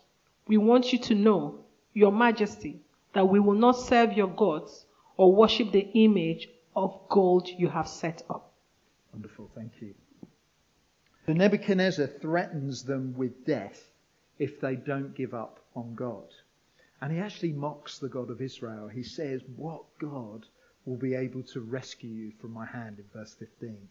we 0.47 0.57
want 0.57 0.91
you 0.91 0.97
to 0.99 1.13
know, 1.13 1.59
your 1.93 2.11
majesty, 2.11 2.81
that 3.13 3.29
we 3.29 3.39
will 3.39 3.53
not 3.53 3.77
serve 3.77 4.13
your 4.13 4.27
gods 4.27 4.86
or 5.17 5.33
worship 5.33 5.71
the 5.71 5.89
image 5.93 6.47
of 6.75 6.97
gold 7.09 7.47
you 7.49 7.67
have 7.67 7.87
set 7.87 8.23
up. 8.29 8.53
Wonderful, 9.11 9.49
thank 9.55 9.81
you. 9.81 9.95
The 11.25 11.33
Nebuchadnezzar 11.33 12.07
threatens 12.07 12.83
them 12.83 13.15
with 13.17 13.45
death 13.45 13.91
if 14.39 14.61
they 14.61 14.75
don't 14.75 15.15
give 15.15 15.33
up 15.33 15.59
on 15.75 15.95
God. 15.95 16.33
And 17.01 17.11
he 17.11 17.19
actually 17.19 17.51
mocks 17.51 17.99
the 17.99 18.09
God 18.09 18.29
of 18.29 18.41
Israel. 18.41 18.87
He 18.87 19.03
says, 19.03 19.41
What 19.55 19.83
God 19.99 20.45
will 20.85 20.97
be 20.97 21.15
able 21.15 21.43
to 21.43 21.61
rescue 21.61 22.09
you 22.09 22.31
from 22.39 22.53
my 22.53 22.65
hand 22.65 22.99
in 22.99 23.05
verse 23.13 23.33
15? 23.33 23.89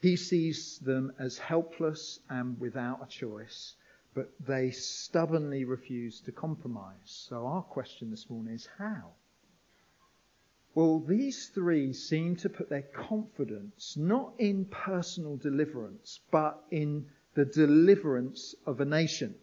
He 0.00 0.16
sees 0.16 0.78
them 0.78 1.12
as 1.18 1.38
helpless 1.38 2.20
and 2.28 2.58
without 2.60 3.02
a 3.02 3.06
choice, 3.06 3.74
but 4.14 4.30
they 4.40 4.70
stubbornly 4.70 5.64
refuse 5.64 6.20
to 6.20 6.32
compromise. 6.32 6.94
So 7.04 7.46
our 7.46 7.62
question 7.62 8.10
this 8.10 8.30
morning 8.30 8.54
is 8.54 8.68
how? 8.78 9.12
Well, 10.76 10.98
these 10.98 11.48
three 11.48 11.94
seem 11.94 12.36
to 12.36 12.50
put 12.50 12.68
their 12.68 12.82
confidence 12.82 13.96
not 13.96 14.34
in 14.38 14.66
personal 14.66 15.38
deliverance, 15.38 16.20
but 16.30 16.62
in 16.70 17.06
the 17.32 17.46
deliverance 17.46 18.54
of 18.66 18.82
a 18.82 18.84
nation. 18.84 19.36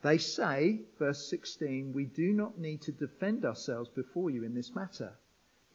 They 0.00 0.16
say, 0.16 0.80
verse 0.98 1.28
16, 1.28 1.92
we 1.92 2.06
do 2.06 2.32
not 2.32 2.58
need 2.58 2.80
to 2.80 2.92
defend 2.92 3.44
ourselves 3.44 3.90
before 3.90 4.30
you 4.30 4.42
in 4.42 4.54
this 4.54 4.74
matter. 4.74 5.12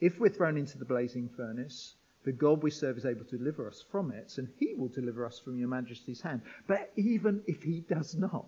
If 0.01 0.19
we're 0.19 0.29
thrown 0.29 0.57
into 0.57 0.79
the 0.79 0.85
blazing 0.85 1.29
furnace, 1.37 1.93
the 2.23 2.31
God 2.31 2.63
we 2.63 2.71
serve 2.71 2.97
is 2.97 3.05
able 3.05 3.25
to 3.25 3.37
deliver 3.37 3.67
us 3.67 3.85
from 3.91 4.09
it, 4.09 4.39
and 4.39 4.47
he 4.57 4.73
will 4.73 4.87
deliver 4.87 5.23
us 5.23 5.37
from 5.37 5.59
your 5.59 5.69
majesty's 5.69 6.21
hand. 6.21 6.41
But 6.65 6.91
even 6.95 7.43
if 7.45 7.61
he 7.61 7.81
does 7.81 8.15
not, 8.15 8.47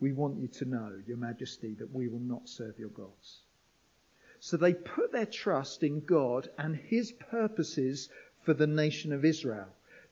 we 0.00 0.12
want 0.12 0.36
you 0.36 0.48
to 0.48 0.64
know, 0.64 1.00
your 1.06 1.16
majesty, 1.16 1.74
that 1.74 1.94
we 1.94 2.08
will 2.08 2.18
not 2.18 2.48
serve 2.48 2.76
your 2.76 2.88
gods. 2.88 3.42
So 4.46 4.58
they 4.58 4.74
put 4.74 5.10
their 5.10 5.24
trust 5.24 5.82
in 5.82 6.00
God 6.00 6.50
and 6.58 6.76
his 6.76 7.12
purposes 7.12 8.10
for 8.42 8.52
the 8.52 8.66
nation 8.66 9.10
of 9.14 9.24
Israel. 9.24 9.68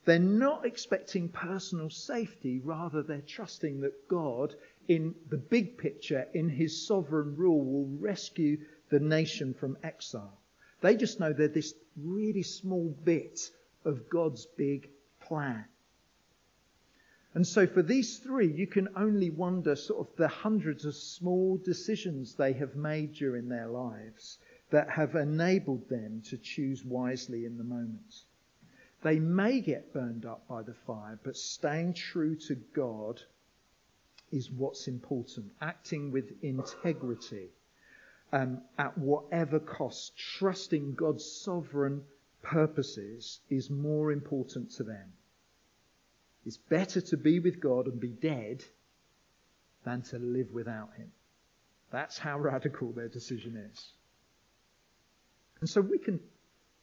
They're 0.07 0.19
not 0.19 0.65
expecting 0.65 1.29
personal 1.29 1.91
safety, 1.91 2.59
rather, 2.59 3.03
they're 3.03 3.21
trusting 3.21 3.83
that 3.83 4.09
God, 4.09 4.55
in 4.89 5.15
the 5.29 5.37
big 5.37 5.77
picture, 5.77 6.27
in 6.33 6.49
his 6.49 6.87
sovereign 6.87 7.37
rule, 7.37 7.63
will 7.63 7.99
rescue 7.99 8.57
the 8.89 9.01
nation 9.01 9.53
from 9.53 9.77
exile. 9.83 10.41
They 10.81 10.97
just 10.97 11.21
know 11.21 11.35
they're 11.35 11.49
this 11.49 11.75
really 11.95 12.43
small 12.43 12.89
bit 13.05 13.39
of 13.85 14.09
God's 14.09 14.47
big 14.57 14.89
plan. 15.21 15.67
And 17.35 17.47
so 17.47 17.67
for 17.67 17.83
these 17.83 18.19
three, 18.19 18.53
you 18.53 18.67
can 18.67 18.89
only 18.95 19.31
wonder 19.31 19.75
sort 19.75 20.07
of 20.07 20.17
the 20.17 20.29
hundreds 20.29 20.85
of 20.85 20.95
small 20.95 21.57
decisions 21.57 22.35
they 22.35 22.53
have 22.53 22.77
made 22.77 23.15
during 23.15 23.49
their 23.49 23.69
lives 23.69 24.39
that 24.71 24.91
have 24.91 25.15
enabled 25.15 25.89
them 25.89 26.23
to 26.27 26.37
choose 26.37 26.85
wisely 26.85 27.45
in 27.47 27.57
the 27.57 27.65
moments. 27.65 28.27
They 29.03 29.19
may 29.19 29.61
get 29.61 29.93
burned 29.93 30.27
up 30.27 30.47
by 30.47 30.63
the 30.63 30.75
fire, 30.87 31.19
but 31.23 31.37
staying 31.37 31.95
true 31.95 32.37
to 32.49 32.55
God 32.55 33.21
is 34.31 34.51
what's 34.51 34.87
important. 34.87 35.53
Acting 35.61 36.13
with 36.13 36.43
integrity 36.43 37.49
um, 38.33 38.63
at 38.79 38.97
whatever 38.97 39.59
cost, 39.59 40.17
trusting 40.17 40.95
God's 40.95 41.25
sovereign 41.25 42.03
purposes 42.43 43.41
is 43.51 43.71
more 43.71 44.13
important 44.13 44.71
to 44.73 44.85
them. 44.85 45.13
It's 46.45 46.57
better 46.57 47.01
to 47.01 47.17
be 47.17 47.39
with 47.41 47.61
God 47.61 47.87
and 47.87 48.01
be 48.01 48.09
dead 48.09 48.65
than 49.85 50.03
to 50.03 50.19
live 50.19 50.53
without 50.53 50.91
Him. 50.97 51.13
That's 51.91 52.19
how 52.19 52.39
radical 52.39 52.93
their 52.93 53.09
decision 53.09 53.57
is. 53.57 53.93
And 55.61 55.69
so 55.69 55.81
we 55.81 55.99
can 55.99 56.21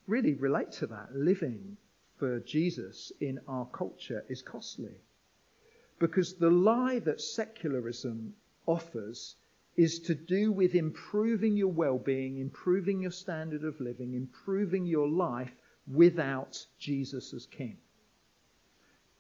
really 0.08 0.34
relate 0.34 0.72
to 0.74 0.88
that. 0.88 1.16
Living 1.16 1.78
for 2.18 2.40
Jesus 2.40 3.12
in 3.20 3.40
our 3.48 3.66
culture 3.66 4.24
is 4.30 4.42
costly. 4.42 4.96
Because 6.00 6.36
the 6.36 6.50
lie 6.50 7.00
that 7.00 7.20
secularism 7.20 8.34
offers 8.66 9.36
is 9.76 10.00
to 10.00 10.16
do 10.16 10.52
with 10.52 10.76
improving 10.76 11.56
your 11.58 11.72
well-being, 11.72 12.38
improving 12.40 13.02
your 13.02 13.12
standard 13.12 13.64
of 13.64 13.80
living, 13.80 14.14
improving 14.14 14.86
your 14.86 15.08
life 15.08 15.52
without 15.88 16.66
Jesus 16.78 17.34
as 17.34 17.46
king. 17.46 17.78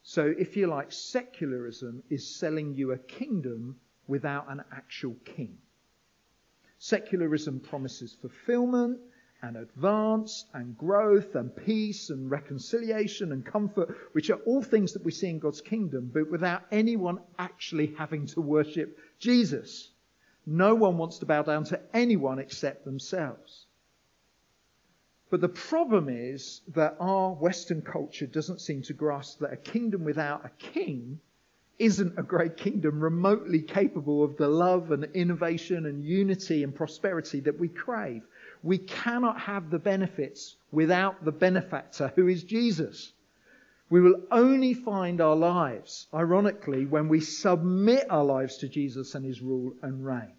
So, 0.03 0.33
if 0.37 0.55
you 0.57 0.67
like, 0.67 0.91
secularism 0.91 2.03
is 2.09 2.35
selling 2.35 2.73
you 2.73 2.91
a 2.91 2.97
kingdom 2.97 3.79
without 4.07 4.51
an 4.51 4.63
actual 4.71 5.15
king. 5.25 5.57
Secularism 6.79 7.59
promises 7.59 8.13
fulfillment 8.13 8.99
and 9.41 9.55
advance 9.55 10.45
and 10.53 10.77
growth 10.77 11.35
and 11.35 11.55
peace 11.55 12.09
and 12.09 12.29
reconciliation 12.29 13.31
and 13.31 13.45
comfort, 13.45 13.95
which 14.13 14.29
are 14.29 14.39
all 14.45 14.61
things 14.61 14.93
that 14.93 15.03
we 15.03 15.11
see 15.11 15.29
in 15.29 15.39
God's 15.39 15.61
kingdom, 15.61 16.09
but 16.13 16.29
without 16.29 16.63
anyone 16.71 17.19
actually 17.37 17.93
having 17.97 18.25
to 18.27 18.41
worship 18.41 18.97
Jesus. 19.19 19.91
No 20.45 20.75
one 20.75 20.97
wants 20.97 21.19
to 21.19 21.25
bow 21.25 21.43
down 21.43 21.65
to 21.65 21.79
anyone 21.93 22.39
except 22.39 22.83
themselves. 22.83 23.65
But 25.29 25.41
the 25.41 25.49
problem 25.49 26.09
is 26.09 26.61
that 26.69 26.95
our 26.99 27.33
Western 27.33 27.81
culture 27.81 28.25
doesn't 28.25 28.61
seem 28.61 28.81
to 28.83 28.93
grasp 28.93 29.39
that 29.39 29.53
a 29.53 29.57
kingdom 29.57 30.03
without 30.03 30.43
a 30.43 30.49
king 30.57 31.19
isn't 31.77 32.17
a 32.17 32.23
great 32.23 32.57
kingdom 32.57 32.99
remotely 32.99 33.61
capable 33.61 34.23
of 34.23 34.35
the 34.37 34.47
love 34.47 34.91
and 34.91 35.05
innovation 35.13 35.85
and 35.85 36.03
unity 36.03 36.63
and 36.63 36.75
prosperity 36.75 37.39
that 37.41 37.59
we 37.59 37.69
crave. 37.69 38.23
We 38.63 38.79
cannot 38.79 39.39
have 39.39 39.69
the 39.69 39.79
benefits 39.79 40.57
without 40.71 41.23
the 41.23 41.31
benefactor 41.31 42.11
who 42.15 42.27
is 42.27 42.43
Jesus. 42.43 43.13
We 43.89 44.01
will 44.01 44.21
only 44.31 44.73
find 44.73 45.21
our 45.21 45.35
lives, 45.35 46.07
ironically, 46.13 46.85
when 46.85 47.07
we 47.07 47.21
submit 47.21 48.07
our 48.09 48.25
lives 48.25 48.57
to 48.57 48.67
Jesus 48.67 49.15
and 49.15 49.23
his 49.23 49.41
rule 49.41 49.73
and 49.81 50.05
reign. 50.05 50.33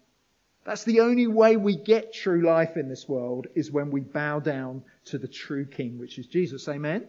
That's 0.63 0.83
the 0.83 0.99
only 0.99 1.27
way 1.27 1.57
we 1.57 1.75
get 1.75 2.13
true 2.13 2.41
life 2.41 2.77
in 2.77 2.87
this 2.87 3.09
world 3.09 3.47
is 3.55 3.71
when 3.71 3.89
we 3.89 4.01
bow 4.01 4.39
down 4.39 4.83
to 5.05 5.17
the 5.17 5.27
true 5.27 5.65
King, 5.65 5.97
which 5.97 6.19
is 6.19 6.27
Jesus. 6.27 6.67
Amen? 6.67 7.07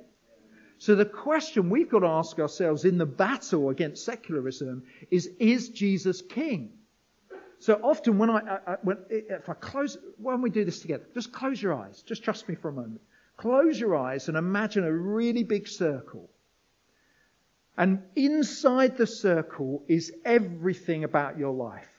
So 0.79 0.95
the 0.95 1.05
question 1.05 1.71
we've 1.71 1.89
got 1.89 2.01
to 2.01 2.07
ask 2.07 2.39
ourselves 2.39 2.85
in 2.85 2.99
the 2.99 3.07
battle 3.07 3.69
against 3.69 4.05
secularism 4.05 4.83
is, 5.11 5.29
is 5.39 5.69
Jesus 5.69 6.23
King? 6.23 6.73
So 7.59 7.79
often 7.85 8.19
when 8.19 8.31
I, 8.31 8.59
I, 8.67 8.77
when, 8.83 8.99
if 9.09 9.49
I 9.49 9.55
close, 9.55 9.97
when 10.17 10.43
we 10.43 10.51
do 10.51 10.65
this 10.65 10.81
together, 10.81 11.05
just 11.15 11.31
close 11.31 11.63
your 11.63 11.75
eyes. 11.75 12.03
Just 12.03 12.25
trust 12.25 12.49
me 12.49 12.57
for 12.57 12.71
a 12.71 12.73
moment. 12.73 13.01
Close 13.37 13.79
your 13.79 13.95
eyes 13.95 14.27
and 14.29 14.37
imagine 14.37 14.83
a 14.83 14.93
really 14.93 15.45
big 15.45 15.69
circle. 15.69 16.29
And 17.77 18.03
inside 18.17 18.97
the 18.97 19.07
circle 19.07 19.85
is 19.87 20.13
everything 20.25 21.05
about 21.05 21.39
your 21.39 21.53
life. 21.53 21.92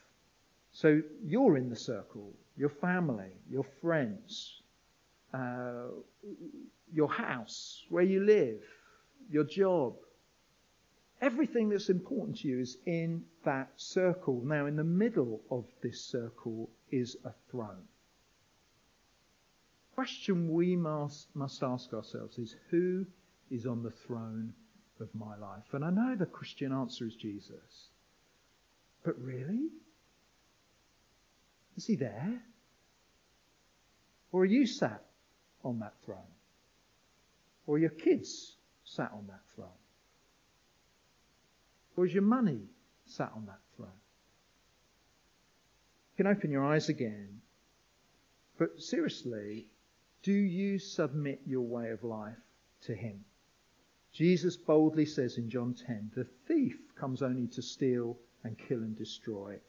So 0.74 1.02
you're 1.24 1.56
in 1.58 1.70
the 1.70 1.76
circle, 1.76 2.34
your 2.58 2.70
family, 2.70 3.32
your 3.50 3.66
friends, 3.80 4.62
uh, 5.34 5.86
your 6.92 7.10
house, 7.10 7.84
where 7.90 8.04
you 8.04 8.24
live, 8.24 8.62
your 9.30 9.44
job. 9.44 9.96
Everything 11.22 11.70
that's 11.70 11.90
important 11.90 12.40
to 12.40 12.48
you 12.48 12.60
is 12.60 12.78
in 12.86 13.24
that 13.46 13.70
circle. 13.78 14.42
Now, 14.44 14.66
in 14.66 14.76
the 14.76 14.84
middle 14.84 15.42
of 15.50 15.66
this 15.82 16.02
circle 16.02 16.70
is 16.92 17.18
a 17.24 17.32
throne. 17.50 17.88
The 19.92 19.96
question 19.96 20.52
we 20.52 20.76
must, 20.76 21.28
must 21.36 21.62
ask 21.62 21.94
ourselves 21.94 22.40
is 22.40 22.56
who 22.72 23.06
is 23.52 23.68
on 23.68 23.84
the 23.84 23.92
throne 23.92 24.54
of 25.00 25.14
my 25.14 25.38
life? 25.38 25.74
And 25.74 25.86
I 25.86 25.92
know 25.92 26.16
the 26.16 26.26
Christian 26.26 26.74
answer 26.74 27.06
is 27.06 27.16
Jesus. 27.16 27.90
But 29.04 29.20
really? 29.20 29.70
Is 31.78 31.86
he 31.86 31.96
there? 31.96 32.42
Or 34.32 34.42
are 34.42 34.46
you 34.46 34.66
sat 34.66 35.04
on 35.64 35.80
that 35.80 35.94
throne? 36.06 36.18
Or 37.66 37.76
are 37.76 37.80
your 37.80 37.90
kids 37.90 38.56
sat 38.84 39.12
on 39.14 39.28
that 39.28 39.42
throne? 39.56 39.70
Or 41.96 42.06
is 42.06 42.14
your 42.14 42.24
money 42.24 42.62
sat 43.06 43.32
on 43.36 43.46
that 43.46 43.60
throne? 43.76 43.90
You 46.12 46.26
can 46.26 46.28
open 46.28 46.52
your 46.52 46.66
eyes 46.66 46.90
again. 46.90 47.42
But 48.58 48.82
seriously, 48.82 49.68
do 50.24 50.32
you 50.32 50.80
submit 50.80 51.42
your 51.46 51.62
way 51.62 51.90
of 51.90 52.04
life 52.04 52.38
to 52.84 52.96
Him? 52.96 53.24
Jesus 54.12 54.56
boldly 54.56 55.06
says 55.06 55.38
in 55.38 55.50
John 55.50 55.74
10, 55.74 56.12
the 56.16 56.28
thief 56.48 56.78
comes 56.96 57.24
only 57.24 57.48
to 57.48 57.62
steal 57.62 58.18
and 58.44 58.58
kill 58.58 58.80
and 58.80 58.96
destroy. 58.96 59.60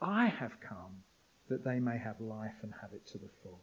I 0.00 0.26
have 0.26 0.58
come 0.60 1.02
that 1.50 1.64
they 1.64 1.78
may 1.78 1.98
have 1.98 2.20
life 2.20 2.54
and 2.62 2.72
have 2.80 2.92
it 2.94 3.06
to 3.08 3.18
the 3.18 3.28
full. 3.42 3.60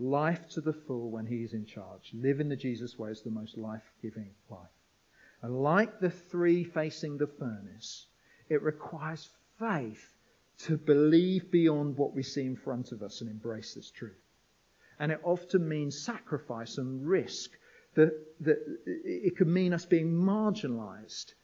Life 0.00 0.48
to 0.50 0.60
the 0.60 0.72
full 0.72 1.10
when 1.10 1.26
He 1.26 1.44
is 1.44 1.52
in 1.52 1.64
charge. 1.64 2.10
Live 2.12 2.40
in 2.40 2.48
the 2.48 2.56
Jesus 2.56 2.98
way 2.98 3.10
is 3.10 3.22
the 3.22 3.30
most 3.30 3.56
life-giving 3.56 4.30
life. 4.50 4.68
And 5.42 5.62
like 5.62 6.00
the 6.00 6.10
three 6.10 6.64
facing 6.64 7.18
the 7.18 7.26
furnace, 7.26 8.06
it 8.48 8.62
requires 8.62 9.28
faith 9.58 10.04
to 10.64 10.76
believe 10.76 11.50
beyond 11.50 11.96
what 11.96 12.14
we 12.14 12.22
see 12.22 12.44
in 12.44 12.56
front 12.56 12.92
of 12.92 13.02
us 13.02 13.20
and 13.20 13.30
embrace 13.30 13.74
this 13.74 13.90
truth. 13.90 14.20
And 14.98 15.12
it 15.12 15.20
often 15.22 15.68
means 15.68 16.04
sacrifice 16.04 16.78
and 16.78 17.06
risk. 17.06 17.50
That, 17.94 18.12
that 18.40 18.58
it 18.86 19.36
could 19.36 19.48
mean 19.48 19.74
us 19.74 19.84
being 19.84 20.12
marginalized 20.12 21.34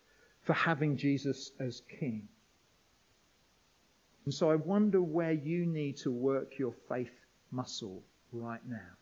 for 0.42 0.52
having 0.52 0.96
Jesus 0.96 1.50
as 1.58 1.82
king. 1.98 2.28
And 4.26 4.34
so 4.34 4.50
I 4.50 4.56
wonder 4.56 5.00
where 5.00 5.32
you 5.32 5.66
need 5.66 5.98
to 5.98 6.10
work 6.10 6.58
your 6.58 6.74
faith 6.88 7.14
muscle 7.52 8.02
right 8.32 8.60
now. 8.68 8.96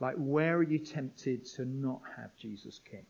Like, 0.00 0.14
where 0.16 0.56
are 0.56 0.62
you 0.62 0.78
tempted 0.78 1.44
to 1.56 1.66
not 1.66 2.00
have 2.16 2.34
Jesus 2.36 2.80
king? 2.90 3.04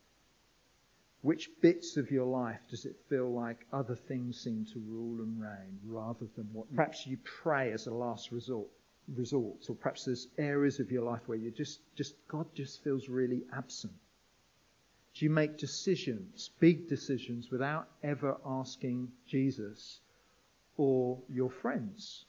Which 1.21 1.49
bits 1.61 1.95
of 1.95 2.11
your 2.11 2.25
life 2.25 2.59
does 2.69 2.85
it 2.85 2.97
feel 3.07 3.31
like 3.31 3.65
other 3.71 3.95
things 3.95 4.41
seem 4.41 4.65
to 4.73 4.79
rule 4.79 5.21
and 5.21 5.41
reign 5.41 5.79
rather 5.85 6.25
than 6.35 6.49
what 6.51 6.73
perhaps 6.75 7.07
you 7.07 7.17
pray 7.23 7.71
as 7.71 7.87
a 7.87 7.93
last 7.93 8.31
resort, 8.31 8.67
resort, 9.15 9.69
or 9.69 9.75
perhaps 9.75 10.03
there's 10.03 10.27
areas 10.37 10.81
of 10.81 10.91
your 10.91 11.03
life 11.03 11.21
where 11.27 11.37
you 11.37 11.49
just, 11.51 11.79
just 11.95 12.15
God 12.27 12.47
just 12.53 12.83
feels 12.83 13.07
really 13.07 13.43
absent. 13.53 13.93
Do 15.13 15.23
you 15.23 15.31
make 15.31 15.57
decisions, 15.57 16.49
big 16.59 16.89
decisions, 16.89 17.49
without 17.51 17.89
ever 18.03 18.37
asking 18.45 19.13
Jesus 19.25 20.01
or 20.79 21.19
your 21.29 21.49
friends? 21.49 22.25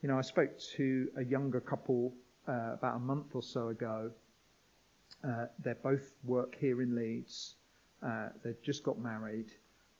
You 0.00 0.08
know, 0.08 0.18
I 0.18 0.22
spoke 0.22 0.58
to 0.76 1.08
a 1.16 1.24
younger 1.24 1.60
couple 1.60 2.14
uh, 2.48 2.72
about 2.72 2.96
a 2.96 3.00
month 3.00 3.34
or 3.34 3.42
so 3.42 3.68
ago 3.68 4.10
uh, 5.22 5.46
they 5.62 5.74
both 5.82 6.12
work 6.24 6.56
here 6.58 6.80
in 6.82 6.94
Leeds. 6.94 7.54
Uh, 8.02 8.28
they've 8.42 8.62
just 8.62 8.82
got 8.82 8.98
married 8.98 9.50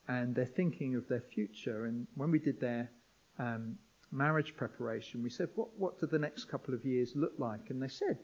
and 0.08 0.34
they're 0.34 0.46
thinking 0.46 0.96
of 0.96 1.06
their 1.08 1.20
future. 1.20 1.84
And 1.86 2.06
when 2.14 2.30
we 2.30 2.38
did 2.38 2.60
their 2.60 2.90
um, 3.38 3.76
marriage 4.10 4.56
preparation, 4.56 5.22
we 5.22 5.30
said, 5.30 5.48
what, 5.54 5.68
what 5.78 6.00
do 6.00 6.06
the 6.06 6.18
next 6.18 6.44
couple 6.44 6.74
of 6.74 6.84
years 6.84 7.12
look 7.14 7.34
like? 7.38 7.70
And 7.70 7.82
they 7.82 7.88
said, 7.88 8.18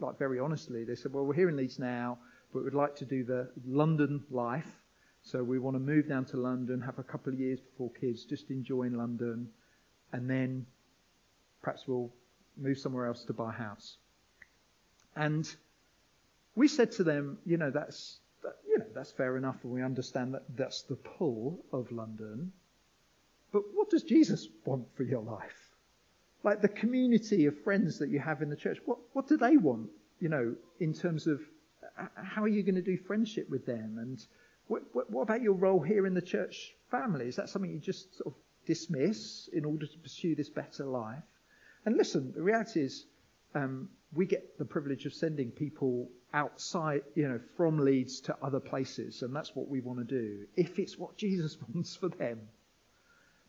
like 0.00 0.18
very 0.18 0.40
honestly, 0.40 0.84
they 0.84 0.96
said, 0.96 1.12
well, 1.12 1.24
we're 1.24 1.34
here 1.34 1.48
in 1.48 1.56
Leeds 1.56 1.78
now, 1.78 2.18
but 2.52 2.64
we'd 2.64 2.74
like 2.74 2.96
to 2.96 3.04
do 3.04 3.22
the 3.22 3.48
London 3.66 4.24
life. 4.30 4.82
So 5.22 5.42
we 5.42 5.58
want 5.58 5.76
to 5.76 5.80
move 5.80 6.08
down 6.08 6.24
to 6.26 6.36
London, 6.36 6.80
have 6.80 6.98
a 6.98 7.02
couple 7.02 7.32
of 7.32 7.38
years 7.38 7.60
before 7.60 7.90
kids, 8.00 8.24
just 8.24 8.50
enjoying 8.50 8.94
London, 8.94 9.48
and 10.12 10.28
then 10.28 10.66
perhaps 11.62 11.86
we'll 11.86 12.10
move 12.56 12.78
somewhere 12.78 13.06
else 13.06 13.24
to 13.24 13.32
buy 13.32 13.50
a 13.50 13.52
house. 13.52 13.96
And 15.14 15.48
we 16.54 16.68
said 16.68 16.92
to 16.92 17.04
them, 17.04 17.38
you 17.44 17.58
know, 17.58 17.70
that's, 17.70 18.18
that, 18.42 18.56
you 18.66 18.78
know, 18.78 18.86
that's 18.94 19.12
fair 19.12 19.36
enough, 19.36 19.56
and 19.62 19.72
we 19.72 19.82
understand 19.82 20.34
that 20.34 20.44
that's 20.56 20.82
the 20.82 20.96
pull 20.96 21.64
of 21.72 21.92
London. 21.92 22.52
But 23.52 23.62
what 23.74 23.90
does 23.90 24.02
Jesus 24.02 24.48
want 24.64 24.86
for 24.96 25.02
your 25.02 25.22
life? 25.22 25.74
Like 26.42 26.62
the 26.62 26.68
community 26.68 27.46
of 27.46 27.62
friends 27.62 27.98
that 27.98 28.08
you 28.08 28.18
have 28.18 28.42
in 28.42 28.48
the 28.48 28.56
church, 28.56 28.78
what, 28.86 28.98
what 29.12 29.28
do 29.28 29.36
they 29.36 29.56
want, 29.56 29.90
you 30.20 30.28
know, 30.28 30.54
in 30.78 30.94
terms 30.94 31.26
of 31.26 31.40
how 32.14 32.42
are 32.42 32.48
you 32.48 32.62
going 32.62 32.76
to 32.76 32.82
do 32.82 32.96
friendship 32.96 33.50
with 33.50 33.66
them? 33.66 33.98
And 33.98 34.24
what, 34.70 35.10
what, 35.10 35.22
about 35.22 35.42
your 35.42 35.54
role 35.54 35.80
here 35.80 36.06
in 36.06 36.14
the 36.14 36.22
church 36.22 36.72
family? 36.92 37.26
Is 37.26 37.36
that 37.36 37.48
something 37.48 37.72
you 37.72 37.80
just 37.80 38.16
sort 38.16 38.28
of 38.28 38.40
dismiss 38.66 39.48
in 39.52 39.64
order 39.64 39.84
to 39.84 39.98
pursue 39.98 40.36
this 40.36 40.48
better 40.48 40.84
life? 40.84 41.24
And 41.84 41.96
listen, 41.96 42.32
the 42.32 42.42
reality 42.42 42.82
is, 42.82 43.04
um, 43.52 43.88
we 44.12 44.26
get 44.26 44.58
the 44.58 44.64
privilege 44.64 45.06
of 45.06 45.12
sending 45.12 45.50
people 45.50 46.08
outside, 46.32 47.02
you 47.16 47.28
know, 47.28 47.40
from 47.56 47.78
Leeds 47.78 48.20
to 48.20 48.36
other 48.40 48.60
places, 48.60 49.22
and 49.22 49.34
that's 49.34 49.56
what 49.56 49.68
we 49.68 49.80
want 49.80 49.98
to 49.98 50.04
do, 50.04 50.46
if 50.54 50.78
it's 50.78 50.96
what 50.96 51.16
Jesus 51.24 51.58
wants 51.74 51.96
for 51.96 52.08
them. 52.08 52.40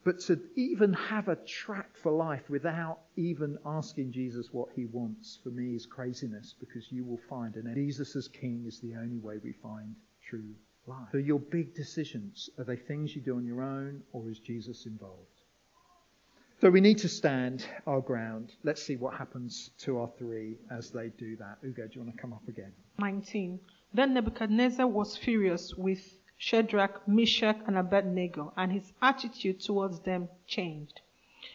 But 0.03 0.21
to 0.21 0.39
even 0.55 0.93
have 0.93 1.27
a 1.27 1.35
track 1.35 1.95
for 1.97 2.11
life 2.11 2.49
without 2.49 2.97
even 3.15 3.59
asking 3.63 4.11
Jesus 4.11 4.47
what 4.51 4.69
he 4.75 4.85
wants 4.85 5.37
for 5.43 5.49
me 5.49 5.75
is 5.75 5.85
craziness 5.85 6.55
because 6.59 6.91
you 6.91 7.03
will 7.03 7.21
find, 7.29 7.55
and 7.55 7.75
Jesus 7.75 8.15
as 8.15 8.27
King 8.27 8.63
is 8.65 8.79
the 8.79 8.95
only 8.95 9.19
way 9.19 9.37
we 9.43 9.51
find 9.51 9.95
true 10.27 10.55
life. 10.87 11.07
So 11.11 11.17
your 11.17 11.39
big 11.39 11.73
decisions, 11.73 12.49
are 12.57 12.63
they 12.63 12.75
things 12.75 13.15
you 13.15 13.21
do 13.21 13.35
on 13.35 13.45
your 13.45 13.61
own 13.61 14.01
or 14.13 14.29
is 14.29 14.39
Jesus 14.39 14.85
involved? 14.85 15.27
So 16.59 16.69
we 16.69 16.81
need 16.81 16.99
to 16.99 17.09
stand 17.09 17.65
our 17.87 18.01
ground. 18.01 18.53
Let's 18.63 18.83
see 18.83 18.95
what 18.95 19.15
happens 19.15 19.71
to 19.79 19.99
our 19.99 20.09
three 20.19 20.57
as 20.69 20.91
they 20.91 21.09
do 21.17 21.35
that. 21.37 21.57
Ugo, 21.65 21.87
do 21.87 21.93
you 21.93 22.01
want 22.01 22.15
to 22.15 22.21
come 22.21 22.33
up 22.33 22.47
again? 22.47 22.71
19. 22.99 23.59
Then 23.93 24.13
Nebuchadnezzar 24.13 24.85
was 24.85 25.17
furious 25.17 25.73
with 25.73 26.17
Shadrach, 26.37 27.07
Meshach, 27.07 27.57
and 27.65 27.77
Abednego, 27.77 28.53
and 28.57 28.71
his 28.71 28.93
attitude 29.01 29.59
towards 29.59 30.01
them 30.01 30.29
changed. 30.45 31.01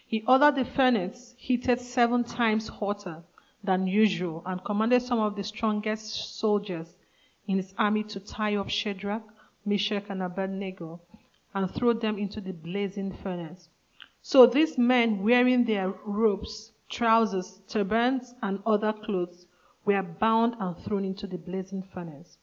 He 0.04 0.24
ordered 0.26 0.56
the 0.56 0.64
furnace 0.64 1.34
heated 1.36 1.80
seven 1.80 2.24
times 2.24 2.66
hotter 2.66 3.22
than 3.62 3.86
usual 3.86 4.42
and 4.44 4.64
commanded 4.64 5.02
some 5.02 5.20
of 5.20 5.36
the 5.36 5.44
strongest 5.44 6.36
soldiers 6.38 6.96
in 7.46 7.56
his 7.56 7.74
army 7.78 8.02
to 8.04 8.20
tie 8.20 8.56
up 8.56 8.68
Shadrach, 8.68 9.22
Meshach, 9.64 10.04
and 10.08 10.22
Abednego 10.22 11.00
and 11.54 11.70
throw 11.70 11.92
them 11.92 12.18
into 12.18 12.40
the 12.40 12.52
blazing 12.52 13.12
furnace. 13.12 13.68
So 14.22 14.46
these 14.46 14.76
men, 14.76 15.22
wearing 15.22 15.64
their 15.64 15.90
robes, 16.04 16.72
trousers, 16.88 17.60
turbans, 17.68 18.34
and 18.42 18.60
other 18.66 18.92
clothes, 18.92 19.46
were 19.84 20.02
bound 20.02 20.56
and 20.58 20.76
thrown 20.78 21.04
into 21.04 21.26
the 21.26 21.38
blazing 21.38 21.82
furnace. 21.82 22.38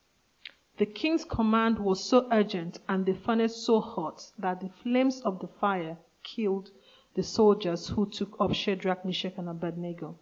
The 0.77 0.85
king's 0.85 1.25
command 1.25 1.77
was 1.77 2.03
so 2.03 2.27
urgent 2.31 2.79
and 2.89 3.05
the 3.05 3.13
furnace 3.13 3.55
so 3.55 3.79
hot 3.79 4.31
that 4.39 4.61
the 4.61 4.69
flames 4.69 5.21
of 5.21 5.39
the 5.39 5.47
fire 5.47 5.97
killed 6.23 6.71
the 7.13 7.21
soldiers 7.21 7.89
who 7.89 8.09
took 8.09 8.35
up 8.39 8.53
Shadrach, 8.53 9.05
Meshach, 9.05 9.33
and 9.37 9.49
Abednego. 9.49 10.17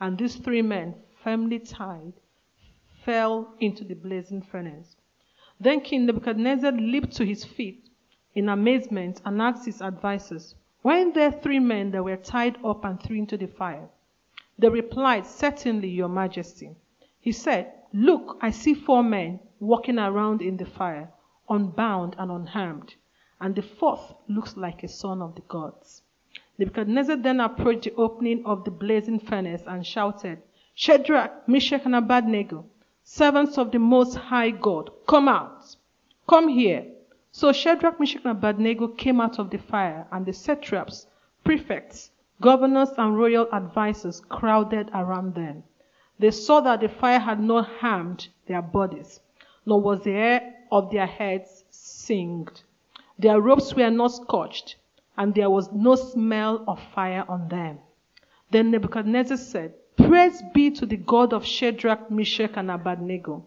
And 0.00 0.18
these 0.18 0.36
three 0.36 0.60
men, 0.60 0.96
firmly 1.22 1.60
tied, 1.60 2.12
fell 3.04 3.54
into 3.60 3.84
the 3.84 3.94
blazing 3.94 4.40
furnace. 4.40 4.96
Then 5.60 5.80
King 5.82 6.06
Nebuchadnezzar 6.06 6.72
leaped 6.72 7.12
to 7.16 7.24
his 7.24 7.44
feet 7.44 7.88
in 8.34 8.48
amazement 8.48 9.20
and 9.24 9.40
asked 9.40 9.66
his 9.66 9.82
advisers, 9.82 10.54
Weren't 10.82 11.14
there 11.14 11.30
three 11.30 11.58
men 11.58 11.90
that 11.92 12.02
were 12.02 12.16
tied 12.16 12.56
up 12.64 12.84
and 12.84 13.00
thrown 13.00 13.20
into 13.20 13.36
the 13.36 13.46
fire? 13.46 13.88
They 14.58 14.68
replied, 14.68 15.26
Certainly, 15.26 15.88
Your 15.88 16.08
Majesty. 16.08 16.76
He 17.20 17.32
said, 17.32 17.72
Look, 17.92 18.38
I 18.40 18.50
see 18.50 18.74
four 18.74 19.02
men 19.02 19.40
walking 19.60 19.98
around 19.98 20.42
in 20.42 20.56
the 20.56 20.66
fire, 20.66 21.12
unbound 21.48 22.16
and 22.18 22.30
unharmed, 22.30 22.94
and 23.40 23.54
the 23.54 23.62
fourth 23.62 24.14
looks 24.28 24.56
like 24.56 24.82
a 24.82 24.88
son 24.88 25.22
of 25.22 25.34
the 25.34 25.42
gods. 25.42 26.02
Nebuchadnezzar 26.58 27.16
then 27.16 27.40
approached 27.40 27.84
the 27.84 27.94
opening 27.94 28.44
of 28.46 28.64
the 28.64 28.70
blazing 28.70 29.20
furnace 29.20 29.62
and 29.66 29.86
shouted, 29.86 30.42
Shadrach, 30.74 31.46
Meshach, 31.46 31.82
and 31.84 31.94
Abednego, 31.94 32.66
servants 33.06 33.58
of 33.58 33.70
the 33.70 33.78
Most 33.78 34.14
High 34.16 34.50
God, 34.50 34.90
come 35.06 35.28
out. 35.28 35.76
Come 36.26 36.48
here. 36.48 36.86
So 37.32 37.52
Shadrach, 37.52 38.00
Meshach, 38.00 38.22
and 38.24 38.32
Abednego 38.32 38.88
came 38.88 39.20
out 39.20 39.38
of 39.38 39.50
the 39.50 39.58
fire, 39.58 40.06
and 40.10 40.24
the 40.24 40.32
satraps, 40.32 41.06
prefects, 41.44 42.10
governors, 42.40 42.90
and 42.96 43.16
royal 43.16 43.46
advisers 43.52 44.20
crowded 44.20 44.88
around 44.94 45.34
them. 45.34 45.64
They 46.18 46.30
saw 46.30 46.60
that 46.62 46.80
the 46.80 46.88
fire 46.88 47.18
had 47.18 47.40
not 47.40 47.68
harmed 47.68 48.28
their 48.46 48.62
bodies, 48.62 49.20
nor 49.66 49.80
was 49.80 50.02
the 50.02 50.12
hair 50.12 50.54
of 50.72 50.90
their 50.90 51.06
heads 51.06 51.64
singed. 51.70 52.62
Their 53.18 53.40
robes 53.40 53.74
were 53.74 53.90
not 53.90 54.12
scorched, 54.12 54.76
and 55.18 55.34
there 55.34 55.50
was 55.50 55.70
no 55.72 55.94
smell 55.94 56.64
of 56.66 56.80
fire 56.94 57.24
on 57.28 57.48
them. 57.48 57.78
Then 58.50 58.70
Nebuchadnezzar 58.70 59.36
said, 59.36 59.74
Praise 59.96 60.42
be 60.52 60.70
to 60.72 60.86
the 60.86 60.96
God 60.96 61.32
of 61.32 61.46
Shadrach, 61.46 62.10
Meshach, 62.10 62.52
and 62.56 62.70
Abednego, 62.70 63.44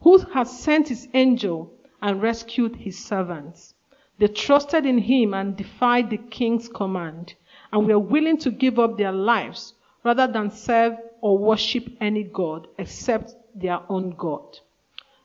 who 0.00 0.18
has 0.18 0.58
sent 0.58 0.88
his 0.88 1.08
angel 1.14 1.72
and 2.00 2.22
rescued 2.22 2.76
his 2.76 2.98
servants. 2.98 3.74
They 4.18 4.28
trusted 4.28 4.86
in 4.86 4.98
him 4.98 5.34
and 5.34 5.56
defied 5.56 6.10
the 6.10 6.16
king's 6.18 6.68
command 6.68 7.34
and 7.72 7.86
were 7.86 7.98
willing 7.98 8.38
to 8.38 8.50
give 8.50 8.78
up 8.78 8.96
their 8.96 9.12
lives 9.12 9.74
rather 10.04 10.26
than 10.26 10.50
serve 10.50 10.96
or 11.20 11.38
worship 11.38 11.88
any 12.00 12.24
god 12.24 12.66
except 12.78 13.34
their 13.54 13.80
own 13.88 14.10
God. 14.10 14.58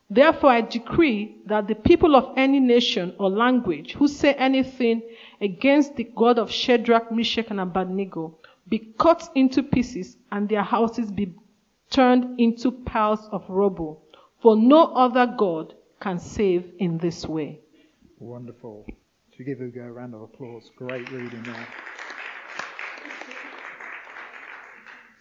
Therefore, 0.10 0.52
I 0.52 0.62
decree 0.62 1.38
that 1.46 1.68
the 1.68 1.76
people 1.76 2.16
of 2.16 2.34
any 2.38 2.60
nation 2.60 3.16
or 3.18 3.30
language 3.30 3.94
who 3.94 4.08
say 4.08 4.34
anything 4.34 5.02
against 5.42 5.96
the 5.96 6.04
God 6.04 6.40
of 6.40 6.52
Shadrach, 6.52 7.12
Meshach, 7.12 7.48
and 7.50 7.60
Abednego 7.60 8.38
be 8.68 8.94
cut 8.98 9.30
into 9.36 9.62
pieces 9.64 10.18
and 10.32 10.50
their 10.50 10.64
houses 10.64 11.12
be 11.12 11.34
turned 11.90 12.40
into 12.40 12.72
piles 12.72 13.28
of 13.32 13.44
rubble. 13.50 14.04
For 14.42 14.56
no 14.56 14.94
other 14.94 15.34
God 15.38 15.74
can 16.00 16.20
save 16.20 16.72
in 16.80 16.98
this 16.98 17.26
way. 17.26 17.60
Wonderful. 18.20 18.86
To 19.38 19.44
give 19.44 19.62
Ugo 19.62 19.82
a 19.82 19.92
round 19.92 20.16
of 20.16 20.22
applause. 20.22 20.72
Great 20.78 21.10
reading 21.12 21.44
there. 21.44 21.68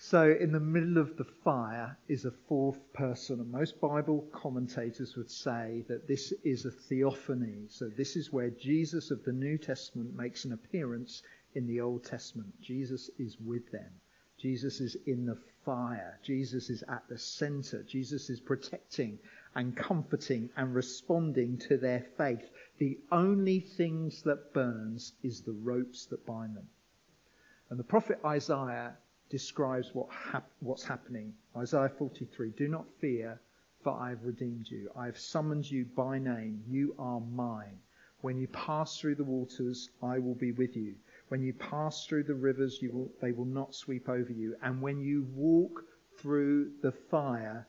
So, 0.06 0.30
in 0.32 0.52
the 0.52 0.60
middle 0.60 0.98
of 0.98 1.16
the 1.16 1.24
fire 1.24 1.96
is 2.08 2.26
a 2.26 2.30
fourth 2.30 2.92
person, 2.92 3.40
and 3.40 3.50
most 3.50 3.80
Bible 3.80 4.28
commentators 4.32 5.16
would 5.16 5.30
say 5.30 5.82
that 5.88 6.06
this 6.06 6.30
is 6.44 6.66
a 6.66 6.70
theophany. 6.70 7.68
So, 7.70 7.88
this 7.88 8.14
is 8.14 8.30
where 8.30 8.50
Jesus 8.50 9.10
of 9.10 9.24
the 9.24 9.32
New 9.32 9.56
Testament 9.56 10.14
makes 10.14 10.44
an 10.44 10.52
appearance 10.52 11.22
in 11.54 11.66
the 11.66 11.80
Old 11.80 12.04
Testament. 12.04 12.60
Jesus 12.60 13.08
is 13.18 13.40
with 13.40 13.70
them. 13.70 13.90
Jesus 14.36 14.82
is 14.82 14.94
in 15.06 15.24
the 15.24 15.38
fire. 15.64 16.20
Jesus 16.22 16.68
is 16.68 16.82
at 16.82 17.08
the 17.08 17.18
center. 17.18 17.82
Jesus 17.82 18.28
is 18.28 18.40
protecting 18.40 19.18
and 19.54 19.74
comforting 19.74 20.50
and 20.58 20.74
responding 20.74 21.56
to 21.60 21.78
their 21.78 22.04
faith. 22.18 22.50
The 22.76 23.00
only 23.10 23.58
things 23.58 24.20
that 24.24 24.52
burns 24.52 25.14
is 25.22 25.40
the 25.40 25.52
ropes 25.52 26.04
that 26.06 26.26
bind 26.26 26.56
them. 26.56 26.68
And 27.70 27.78
the 27.78 27.84
prophet 27.84 28.18
Isaiah 28.22 28.98
describes 29.34 29.92
what 29.92 30.08
hap- 30.12 30.52
what's 30.60 30.84
happening. 30.84 31.34
Isaiah 31.56 31.88
43 31.88 32.50
Do 32.50 32.68
not 32.68 32.88
fear, 33.00 33.40
for 33.82 33.92
I 33.92 34.10
have 34.10 34.22
redeemed 34.24 34.70
you. 34.70 34.92
I 34.94 35.06
have 35.06 35.18
summoned 35.18 35.68
you 35.68 35.86
by 35.86 36.20
name. 36.20 36.62
You 36.68 36.94
are 37.00 37.18
mine. 37.18 37.80
When 38.20 38.38
you 38.38 38.46
pass 38.46 38.96
through 38.96 39.16
the 39.16 39.24
waters, 39.24 39.90
I 40.00 40.20
will 40.20 40.36
be 40.36 40.52
with 40.52 40.76
you. 40.76 40.94
When 41.30 41.42
you 41.42 41.52
pass 41.52 42.06
through 42.06 42.22
the 42.22 42.36
rivers, 42.36 42.78
will, 42.80 43.10
they 43.20 43.32
will 43.32 43.44
not 43.44 43.74
sweep 43.74 44.08
over 44.08 44.32
you. 44.32 44.54
And 44.62 44.80
when 44.80 45.00
you 45.00 45.24
walk 45.34 45.84
through 46.18 46.70
the 46.80 46.92
fire, 46.92 47.66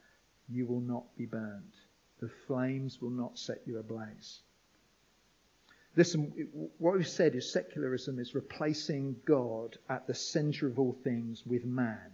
you 0.47 0.67
will 0.67 0.81
not 0.81 1.17
be 1.17 1.25
burned. 1.25 1.73
The 2.19 2.29
flames 2.45 3.01
will 3.01 3.09
not 3.09 3.39
set 3.39 3.63
you 3.65 3.79
ablaze. 3.79 4.41
Listen, 5.97 6.49
what 6.77 6.95
we've 6.95 7.07
said 7.07 7.35
is 7.35 7.49
secularism 7.49 8.19
is 8.19 8.35
replacing 8.35 9.15
God 9.25 9.77
at 9.89 10.07
the 10.07 10.13
center 10.13 10.67
of 10.67 10.77
all 10.77 10.93
things 11.03 11.45
with 11.45 11.63
man. 11.63 12.11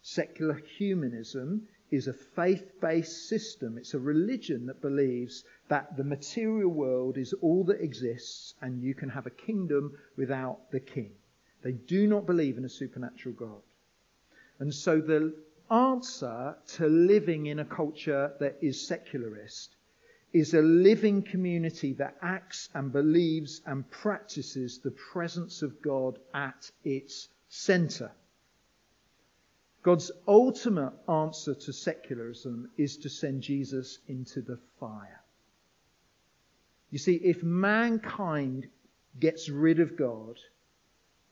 Secular 0.00 0.54
humanism 0.78 1.68
is 1.90 2.08
a 2.08 2.12
faith 2.12 2.72
based 2.80 3.28
system. 3.28 3.76
It's 3.76 3.92
a 3.92 3.98
religion 3.98 4.64
that 4.66 4.80
believes 4.80 5.44
that 5.68 5.94
the 5.96 6.04
material 6.04 6.70
world 6.70 7.18
is 7.18 7.34
all 7.34 7.64
that 7.64 7.82
exists 7.82 8.54
and 8.62 8.82
you 8.82 8.94
can 8.94 9.10
have 9.10 9.26
a 9.26 9.30
kingdom 9.30 9.98
without 10.16 10.70
the 10.70 10.80
king. 10.80 11.12
They 11.62 11.72
do 11.72 12.06
not 12.06 12.26
believe 12.26 12.56
in 12.56 12.64
a 12.64 12.68
supernatural 12.68 13.34
God. 13.34 13.62
And 14.58 14.72
so 14.74 15.00
the 15.00 15.34
answer 15.70 16.56
to 16.76 16.86
living 16.86 17.46
in 17.46 17.58
a 17.58 17.64
culture 17.64 18.32
that 18.40 18.56
is 18.62 18.86
secularist 18.86 19.76
is 20.32 20.54
a 20.54 20.62
living 20.62 21.22
community 21.22 21.92
that 21.94 22.16
acts 22.22 22.68
and 22.74 22.90
believes 22.90 23.60
and 23.66 23.88
practices 23.90 24.78
the 24.78 24.90
presence 24.90 25.62
of 25.62 25.82
God 25.82 26.18
at 26.32 26.70
its 26.84 27.28
center. 27.48 28.10
God's 29.82 30.10
ultimate 30.26 30.92
answer 31.08 31.54
to 31.54 31.72
secularism 31.72 32.70
is 32.78 32.96
to 32.98 33.08
send 33.10 33.42
Jesus 33.42 33.98
into 34.08 34.40
the 34.40 34.58
fire. 34.78 35.20
You 36.90 36.98
see, 36.98 37.16
if 37.16 37.42
mankind 37.42 38.68
gets 39.18 39.48
rid 39.48 39.80
of 39.80 39.96
God, 39.96 40.38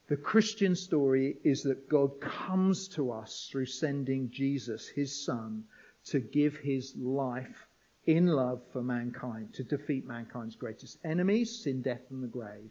the 0.09 0.17
Christian 0.17 0.75
story 0.75 1.37
is 1.45 1.63
that 1.63 1.89
God 1.89 2.21
comes 2.21 2.89
to 2.89 3.13
us 3.13 3.49
through 3.51 3.67
sending 3.67 4.31
Jesus, 4.31 4.89
his 4.89 5.25
son, 5.25 5.65
to 6.07 6.19
give 6.19 6.57
his 6.57 6.97
life 6.97 7.69
in 8.07 8.27
love 8.27 8.63
for 8.73 8.83
mankind, 8.83 9.53
to 9.55 9.63
defeat 9.63 10.07
mankind's 10.07 10.57
greatest 10.57 10.99
enemies, 11.05 11.63
sin, 11.63 11.83
death, 11.83 12.03
and 12.11 12.23
the 12.23 12.29
grave, 12.29 12.71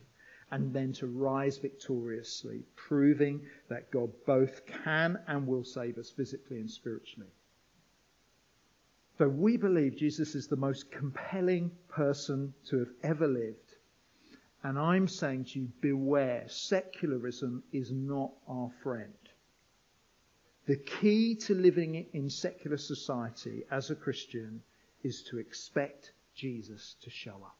and 0.52 0.74
then 0.74 0.92
to 0.94 1.08
rise 1.08 1.58
victoriously, 1.58 2.64
proving 2.76 3.42
that 3.70 3.92
God 3.92 4.12
both 4.26 4.66
can 4.66 5.20
and 5.28 5.46
will 5.46 5.64
save 5.64 5.98
us 5.98 6.10
physically 6.10 6.58
and 6.58 6.70
spiritually. 6.70 7.30
So 9.20 9.28
we 9.28 9.58
believe 9.58 9.98
Jesus 9.98 10.34
is 10.34 10.48
the 10.48 10.56
most 10.56 10.92
compelling 10.92 11.72
person 11.90 12.54
to 12.70 12.80
have 12.80 12.94
ever 13.04 13.28
lived. 13.28 13.76
And 14.64 14.80
I'm 14.80 15.08
saying 15.08 15.46
to 15.46 15.60
you, 15.60 15.68
beware, 15.82 16.46
secularism 16.48 17.64
is 17.72 17.92
not 17.92 18.32
our 18.48 18.72
friend. 18.82 19.14
The 20.68 20.78
key 20.78 21.36
to 21.36 21.54
living 21.54 22.08
in 22.14 22.30
secular 22.30 22.78
society 22.78 23.64
as 23.72 23.90
a 23.90 23.96
Christian 23.96 24.62
is 25.04 25.24
to 25.24 25.38
expect 25.38 26.12
Jesus 26.36 26.96
to 27.02 27.10
show 27.10 27.36
up. 27.36 27.58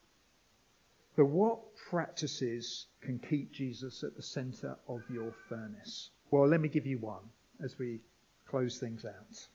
But 1.16 1.26
what 1.26 1.76
practices 1.90 2.86
can 3.02 3.20
keep 3.20 3.52
Jesus 3.52 4.04
at 4.04 4.16
the 4.16 4.22
center 4.22 4.78
of 4.88 5.02
your 5.10 5.34
furnace? 5.50 6.10
Well, 6.32 6.48
let 6.48 6.62
me 6.62 6.70
give 6.70 6.86
you 6.86 6.98
one 6.98 7.24
as 7.64 7.78
we 7.78 8.00
close 8.48 8.80
things 8.80 9.06
out. 9.06 9.48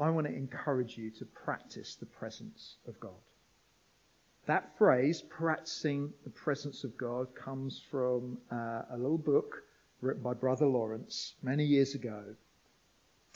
I 0.00 0.10
want 0.10 0.26
to 0.26 0.32
encourage 0.32 0.96
you 0.96 1.10
to 1.12 1.24
practice 1.24 1.96
the 1.96 2.06
presence 2.06 2.76
of 2.86 2.98
God. 3.00 3.20
That 4.46 4.76
phrase, 4.78 5.22
practicing 5.22 6.12
the 6.24 6.30
presence 6.30 6.82
of 6.82 6.96
God, 6.96 7.34
comes 7.34 7.82
from 7.90 8.38
uh, 8.50 8.82
a 8.90 8.96
little 8.96 9.18
book 9.18 9.62
written 10.00 10.22
by 10.22 10.34
Brother 10.34 10.66
Lawrence 10.66 11.34
many 11.42 11.64
years 11.64 11.94
ago. 11.94 12.24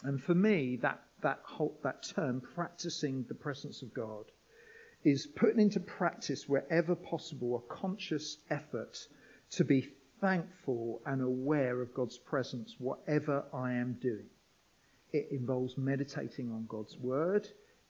And 0.03 0.23
for 0.23 0.35
me, 0.35 0.77
that 0.77 1.03
that 1.23 1.41
whole, 1.45 1.79
that 1.83 2.03
term, 2.03 2.41
practicing 2.41 3.25
the 3.29 3.35
presence 3.35 3.83
of 3.83 3.95
God, 3.95 4.25
is 5.05 5.27
putting 5.27 5.61
into 5.61 5.81
practice 5.81 6.49
wherever 6.49 6.95
possible 6.95 7.57
a 7.57 7.75
conscious 7.75 8.39
effort 8.51 8.99
to 9.51 9.65
be 9.65 9.89
thankful 10.21 11.01
and 11.07 11.21
aware 11.21 11.81
of 11.81 11.95
God's 11.95 12.19
presence, 12.19 12.75
whatever 12.79 13.45
I 13.53 13.75
am 13.75 13.95
doing. 14.01 14.29
It 15.13 15.29
involves 15.31 15.77
meditating 15.77 16.51
on 16.51 16.67
God's 16.67 16.97
word. 16.99 17.49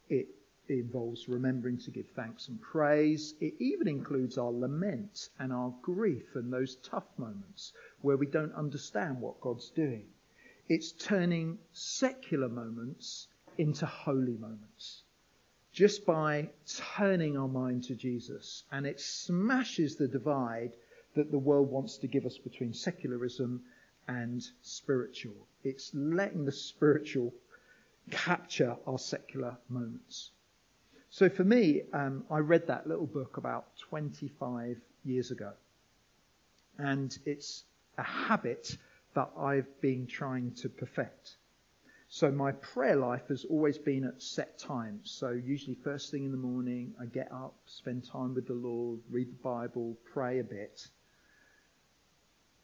It 0.09 0.29
involves 0.69 1.29
remembering 1.29 1.79
to 1.79 1.91
give 1.91 2.09
thanks 2.17 2.49
and 2.49 2.61
praise. 2.61 3.35
It 3.41 3.55
even 3.59 3.87
includes 3.89 4.39
our 4.39 4.51
lament 4.51 5.29
and 5.39 5.53
our 5.53 5.75
grief 5.83 6.35
and 6.35 6.53
those 6.53 6.77
tough 6.77 7.07
moments 7.19 7.73
where 8.01 8.17
we 8.17 8.27
don't 8.27 8.55
understand 8.55 9.21
what 9.21 9.41
God's 9.41 9.71
doing. 9.71 10.07
It's 10.75 10.93
turning 10.93 11.59
secular 11.75 12.49
moments 12.49 13.29
into 13.59 13.85
holy 13.85 14.39
moments 14.39 15.03
just 15.71 16.07
by 16.07 16.49
turning 16.97 17.37
our 17.37 17.47
mind 17.47 17.85
to 17.85 17.95
Jesus. 17.95 18.65
And 18.73 18.87
it 18.87 18.99
smashes 18.99 19.97
the 19.97 20.09
divide 20.09 20.73
that 21.15 21.31
the 21.31 21.39
world 21.39 21.71
wants 21.71 21.99
to 21.99 22.07
give 22.07 22.25
us 22.25 22.39
between 22.39 22.73
secularism 22.73 23.61
and 24.09 24.43
spiritual. 24.63 25.47
It's 25.63 25.91
letting 25.93 26.47
the 26.47 26.53
spiritual 26.53 27.35
capture 28.11 28.75
our 28.87 28.99
secular 28.99 29.59
moments. 29.69 30.31
So 31.11 31.29
for 31.29 31.45
me, 31.45 31.83
um, 31.93 32.25
I 32.31 32.39
read 32.39 32.69
that 32.69 32.87
little 32.87 33.05
book 33.05 33.37
about 33.37 33.77
25 33.91 34.79
years 35.05 35.33
ago. 35.33 35.53
And 36.79 37.15
it's 37.27 37.63
a 37.99 38.03
habit 38.03 38.79
that 39.15 39.31
I've 39.39 39.81
been 39.81 40.07
trying 40.07 40.53
to 40.63 40.69
perfect. 40.69 41.37
So 42.09 42.31
my 42.31 42.53
prayer 42.53 42.97
life 42.97 43.29
has 43.29 43.47
always 43.47 43.79
been 43.79 44.05
at 44.05 44.21
set 44.21 44.59
times. 44.59 45.11
So 45.11 45.31
usually 45.31 45.77
first 45.77 46.11
thing 46.11 46.25
in 46.25 46.31
the 46.31 46.37
morning, 46.37 46.95
I 47.01 47.07
get 47.07 47.33
up, 47.33 47.55
spend 47.65 48.05
time 48.05 48.35
with 48.35 48.47
the 48.47 48.53
Lord, 48.53 49.01
read 49.11 49.29
the 49.31 49.43
Bible, 49.43 49.97
pray 50.13 50.39
a 50.39 50.45
bit. 50.45 50.89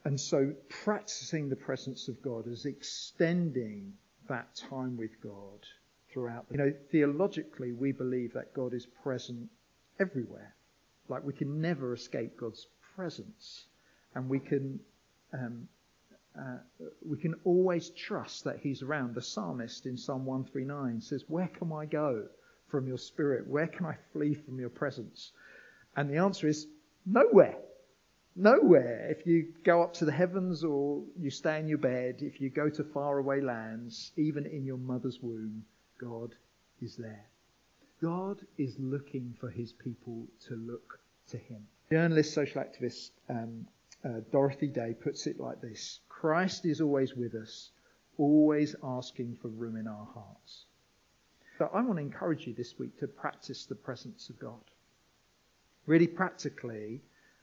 And 0.04 0.20
so 0.20 0.52
practicing 0.68 1.48
the 1.48 1.56
presence 1.56 2.08
of 2.08 2.20
God 2.22 2.46
is 2.46 2.66
extending 2.66 3.94
that 4.28 4.54
time 4.54 4.96
with 4.96 5.18
God 5.22 5.66
throughout. 6.12 6.44
You 6.50 6.58
know, 6.58 6.74
theologically, 6.90 7.72
we 7.72 7.92
believe 7.92 8.34
that 8.34 8.52
God 8.52 8.74
is 8.74 8.86
present 9.02 9.48
everywhere. 9.98 10.54
Like 11.08 11.24
we 11.24 11.32
can 11.32 11.60
never 11.60 11.94
escape 11.94 12.36
God's 12.36 12.66
presence. 12.94 13.64
And 14.14 14.28
we 14.28 14.40
can 14.40 14.80
um, 15.32 15.68
we 17.04 17.18
can 17.18 17.34
always 17.44 17.90
trust 17.90 18.44
that 18.44 18.60
He's 18.60 18.82
around. 18.82 19.14
The 19.14 19.22
psalmist 19.22 19.86
in 19.86 19.96
Psalm 19.96 20.24
139 20.24 21.00
says, 21.00 21.24
Where 21.28 21.48
can 21.48 21.72
I 21.72 21.86
go 21.86 22.26
from 22.68 22.86
your 22.86 22.98
spirit? 22.98 23.46
Where 23.46 23.66
can 23.66 23.86
I 23.86 23.96
flee 24.12 24.34
from 24.34 24.58
your 24.58 24.70
presence? 24.70 25.32
And 25.96 26.10
the 26.10 26.18
answer 26.18 26.46
is 26.46 26.66
nowhere. 27.06 27.56
Nowhere. 28.36 29.10
If 29.10 29.26
you 29.26 29.52
go 29.64 29.82
up 29.82 29.94
to 29.94 30.04
the 30.04 30.12
heavens 30.12 30.62
or 30.62 31.02
you 31.18 31.30
stay 31.30 31.58
in 31.58 31.68
your 31.68 31.78
bed, 31.78 32.18
if 32.20 32.40
you 32.40 32.50
go 32.50 32.68
to 32.68 32.84
faraway 32.84 33.40
lands, 33.40 34.12
even 34.16 34.46
in 34.46 34.64
your 34.64 34.78
mother's 34.78 35.18
womb, 35.20 35.64
God 35.98 36.34
is 36.80 36.96
there. 36.96 37.26
God 38.00 38.46
is 38.56 38.76
looking 38.78 39.34
for 39.40 39.50
his 39.50 39.72
people 39.72 40.28
to 40.46 40.54
look 40.54 41.00
to 41.30 41.36
him. 41.36 41.66
Journalist, 41.90 42.32
social 42.32 42.62
activist 42.62 43.10
um, 43.28 43.66
uh, 44.04 44.20
Dorothy 44.30 44.68
Day 44.68 44.94
puts 44.94 45.26
it 45.26 45.40
like 45.40 45.60
this 45.60 46.00
Christ 46.20 46.66
is 46.66 46.80
always 46.80 47.14
with 47.14 47.36
us, 47.36 47.70
always 48.16 48.74
asking 48.82 49.36
for 49.40 49.46
room 49.46 49.76
in 49.76 49.86
our 49.86 50.08
hearts. 50.12 50.64
But 51.60 51.70
I 51.72 51.80
want 51.80 51.98
to 51.98 52.02
encourage 52.02 52.44
you 52.44 52.54
this 52.54 52.76
week 52.76 52.98
to 52.98 53.06
practice 53.06 53.66
the 53.66 53.76
presence 53.76 54.28
of 54.28 54.40
God. 54.40 54.64
Really 55.86 56.08
practically, 56.08 57.00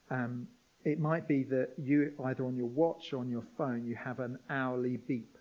um, 0.10 0.50
it 0.84 1.00
might 1.00 1.26
be 1.26 1.44
that 1.44 1.70
you, 1.78 2.12
either 2.26 2.46
on 2.46 2.58
your 2.58 2.68
watch 2.68 3.14
or 3.14 3.20
on 3.20 3.30
your 3.30 3.46
phone, 3.58 3.86
you 3.86 3.96
have 3.96 4.20
an 4.20 4.40
hourly 4.50 4.98
beep. 4.98 5.38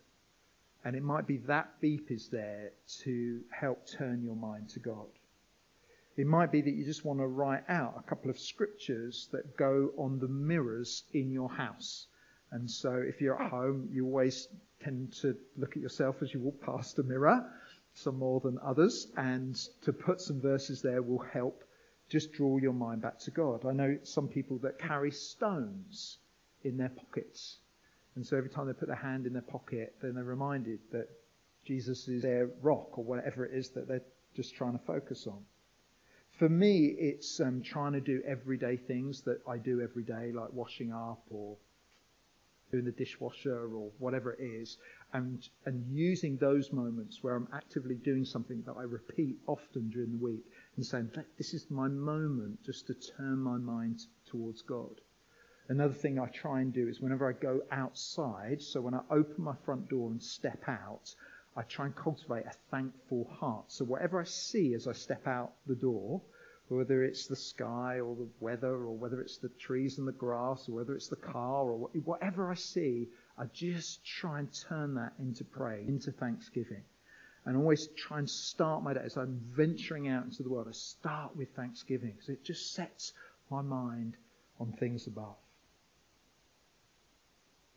And 0.84 0.94
it 0.94 1.02
might 1.02 1.26
be 1.26 1.38
that 1.38 1.80
beep 1.80 2.12
is 2.12 2.28
there 2.28 2.70
to 3.02 3.40
help 3.50 3.84
turn 3.88 4.22
your 4.22 4.36
mind 4.36 4.68
to 4.70 4.78
God. 4.78 5.08
It 6.16 6.28
might 6.28 6.52
be 6.52 6.60
that 6.60 6.70
you 6.70 6.84
just 6.84 7.04
want 7.04 7.18
to 7.18 7.26
write 7.26 7.64
out 7.68 7.94
a 7.98 8.08
couple 8.08 8.30
of 8.30 8.38
scriptures 8.38 9.28
that 9.32 9.56
go 9.56 9.90
on 9.98 10.20
the 10.20 10.28
mirrors 10.28 11.02
in 11.12 11.32
your 11.32 11.50
house. 11.50 12.06
And 12.54 12.70
so 12.70 12.92
if 12.92 13.20
you're 13.20 13.42
at 13.42 13.50
home, 13.50 13.88
you 13.90 14.06
always 14.06 14.46
tend 14.80 15.12
to 15.14 15.36
look 15.56 15.72
at 15.72 15.82
yourself 15.82 16.22
as 16.22 16.32
you 16.32 16.38
walk 16.38 16.60
past 16.60 16.96
a 17.00 17.02
mirror, 17.02 17.44
some 17.94 18.16
more 18.16 18.38
than 18.38 18.60
others, 18.64 19.08
and 19.16 19.56
to 19.82 19.92
put 19.92 20.20
some 20.20 20.40
verses 20.40 20.80
there 20.80 21.02
will 21.02 21.18
help 21.32 21.64
just 22.08 22.32
draw 22.32 22.58
your 22.58 22.72
mind 22.72 23.02
back 23.02 23.18
to 23.18 23.32
God. 23.32 23.66
I 23.66 23.72
know 23.72 23.98
some 24.04 24.28
people 24.28 24.58
that 24.58 24.78
carry 24.78 25.10
stones 25.10 26.18
in 26.62 26.76
their 26.76 26.90
pockets. 26.90 27.58
And 28.14 28.24
so 28.24 28.36
every 28.36 28.50
time 28.50 28.68
they 28.68 28.72
put 28.72 28.86
their 28.86 28.94
hand 28.94 29.26
in 29.26 29.32
their 29.32 29.42
pocket, 29.42 29.96
then 30.00 30.14
they're 30.14 30.22
reminded 30.22 30.78
that 30.92 31.08
Jesus 31.66 32.06
is 32.06 32.22
their 32.22 32.50
rock 32.62 32.96
or 32.96 33.02
whatever 33.02 33.44
it 33.44 33.52
is 33.52 33.70
that 33.70 33.88
they're 33.88 34.06
just 34.36 34.54
trying 34.54 34.78
to 34.78 34.84
focus 34.84 35.26
on. 35.26 35.44
For 36.38 36.48
me, 36.48 36.86
it's 36.86 37.40
um, 37.40 37.62
trying 37.62 37.94
to 37.94 38.00
do 38.00 38.22
everyday 38.24 38.76
things 38.76 39.22
that 39.22 39.40
I 39.48 39.58
do 39.58 39.80
every 39.80 40.04
day, 40.04 40.30
like 40.32 40.52
washing 40.52 40.92
up 40.92 41.24
or 41.30 41.56
doing 42.70 42.85
the 42.85 42.92
dishwasher 42.92 43.74
or 43.74 43.90
whatever 43.98 44.33
it 44.33 44.42
is, 44.42 44.79
and 45.12 45.48
and 45.66 45.85
using 45.90 46.37
those 46.37 46.72
moments 46.72 47.22
where 47.22 47.37
I'm 47.37 47.48
actively 47.53 47.94
doing 47.94 48.24
something 48.24 48.62
that 48.66 48.77
I 48.77 48.83
repeat 48.83 49.38
often 49.46 49.90
during 49.90 50.12
the 50.12 50.24
week 50.24 50.44
and 50.77 50.85
saying, 50.85 51.11
this 51.38 51.55
is 51.55 51.70
my 51.70 51.88
moment 51.88 52.62
just 52.64 52.87
to 52.88 52.94
turn 52.94 53.38
my 53.38 53.59
mind 53.59 54.00
towards 54.27 54.62
God. 54.62 55.00
Another 55.68 55.94
thing 55.94 56.18
I 56.18 56.27
try 56.27 56.61
and 56.61 56.72
do 56.72 56.88
is 56.88 57.00
whenever 57.00 57.29
I 57.29 57.33
go 57.33 57.62
outside, 57.70 58.61
so 58.61 58.81
when 58.83 58.94
I 58.94 59.00
open 59.11 59.42
my 59.42 59.55
front 59.64 59.88
door 59.88 60.11
and 60.11 60.22
step 60.22 60.62
out, 60.68 61.14
I 61.57 61.62
try 61.62 61.87
and 61.87 61.96
cultivate 61.96 62.44
a 62.46 62.53
thankful 62.70 63.24
heart. 63.31 63.70
So 63.72 63.85
whatever 63.85 64.20
I 64.20 64.24
see 64.24 64.74
as 64.74 64.87
I 64.87 64.92
step 64.92 65.27
out 65.27 65.53
the 65.66 65.74
door, 65.74 66.20
whether 66.68 67.05
it's 67.05 67.27
the 67.27 67.37
sky 67.37 68.00
or 68.00 68.16
the 68.16 68.29
weather 68.40 68.72
or 68.72 68.96
whether 68.96 69.20
it's 69.20 69.37
the 69.37 69.50
trees 69.50 69.98
and 69.98 70.09
the 70.09 70.12
grass 70.12 70.68
or 70.68 70.72
whether 70.72 70.94
it's 70.94 71.09
the 71.09 71.16
car 71.16 71.70
or 71.70 71.88
whatever 72.05 72.50
I 72.50 72.55
see, 72.55 73.09
I 73.37 73.44
just 73.53 74.05
try 74.05 74.38
and 74.38 74.48
turn 74.68 74.94
that 74.94 75.12
into 75.18 75.44
praise, 75.44 75.88
into 75.88 76.11
thanksgiving. 76.11 76.83
And 77.44 77.59
always 77.59 77.88
try 77.88 78.18
and 78.18 78.31
start 78.31 78.83
my 78.83 78.94
day 78.94 79.03
as 79.05 79.18
I'm 79.18 79.38
venturing 79.55 80.09
out 80.09 80.24
into 80.24 80.42
the 80.42 80.48
world. 80.48 80.66
I 80.66 80.72
start 80.72 81.37
with 81.37 81.50
thanksgiving 81.55 82.12
because 82.12 82.31
it 82.31 82.42
just 82.42 82.72
sets 82.72 83.12
my 83.50 83.61
mind 83.61 84.16
on 84.59 84.72
things 84.72 85.07
above. 85.07 85.37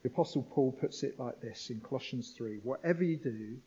The 0.04 0.10
Apostle 0.10 0.44
Paul 0.44 0.72
puts 0.72 1.04
it 1.04 1.20
like 1.20 1.42
this 1.42 1.70
in 1.70 1.82
Colossians 1.82 2.32
3 2.38 2.60
Whatever 2.64 3.04
you 3.04 3.18
do, 3.18 3.58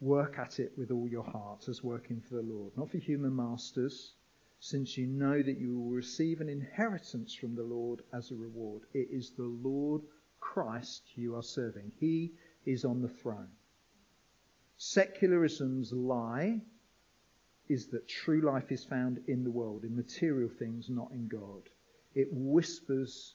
work 0.00 0.38
at 0.38 0.60
it 0.60 0.72
with 0.78 0.92
all 0.92 1.08
your 1.08 1.24
heart 1.24 1.68
as 1.68 1.82
working 1.82 2.20
for 2.20 2.36
the 2.36 2.42
Lord, 2.42 2.76
not 2.76 2.90
for 2.90 2.98
human 2.98 3.34
masters, 3.34 4.12
since 4.60 4.96
you 4.96 5.06
know 5.06 5.40
that 5.40 5.58
you 5.58 5.78
will 5.78 5.90
receive 5.90 6.40
an 6.40 6.48
inheritance 6.48 7.32
from 7.32 7.54
the 7.54 7.62
Lord 7.62 8.02
as 8.12 8.30
a 8.30 8.34
reward. 8.34 8.82
It 8.92 9.08
is 9.10 9.30
the 9.30 9.44
Lord 9.44 10.02
Christ 10.40 11.02
you 11.16 11.36
are 11.36 11.42
serving, 11.42 11.92
He 11.98 12.34
is 12.64 12.84
on 12.84 13.00
the 13.00 13.08
throne. 13.08 13.50
Secularism's 14.78 15.92
lie 15.92 16.60
is 17.68 17.88
that 17.88 18.08
true 18.08 18.40
life 18.40 18.72
is 18.72 18.84
found 18.84 19.18
in 19.26 19.44
the 19.44 19.50
world, 19.50 19.84
in 19.84 19.94
material 19.94 20.48
things, 20.48 20.88
not 20.88 21.10
in 21.12 21.28
God. 21.28 21.68
It 22.14 22.28
whispers 22.32 23.34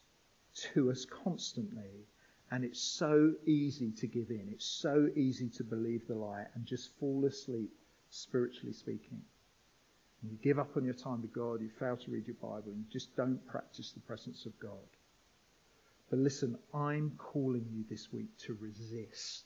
to 0.73 0.91
us 0.91 1.05
constantly, 1.05 2.07
and 2.51 2.63
it's 2.63 2.81
so 2.81 3.33
easy 3.45 3.91
to 3.91 4.07
give 4.07 4.29
in. 4.29 4.49
It's 4.51 4.65
so 4.65 5.09
easy 5.15 5.49
to 5.49 5.63
believe 5.63 6.07
the 6.07 6.15
lie 6.15 6.47
and 6.53 6.65
just 6.65 6.97
fall 6.97 7.25
asleep, 7.25 7.71
spiritually 8.09 8.73
speaking. 8.73 9.21
And 10.23 10.31
you 10.31 10.37
give 10.41 10.57
up 10.57 10.75
on 10.77 10.85
your 10.85 10.93
time 10.93 11.21
with 11.21 11.33
God, 11.33 11.61
you 11.61 11.69
fail 11.79 11.97
to 11.97 12.11
read 12.11 12.27
your 12.27 12.37
Bible, 12.41 12.71
and 12.71 12.77
you 12.77 12.85
just 12.91 13.15
don't 13.15 13.45
practice 13.45 13.91
the 13.91 13.99
presence 13.99 14.45
of 14.45 14.57
God. 14.59 14.87
But 16.09 16.19
listen, 16.19 16.57
I'm 16.73 17.11
calling 17.17 17.65
you 17.73 17.83
this 17.89 18.07
week 18.11 18.35
to 18.45 18.57
resist. 18.61 19.43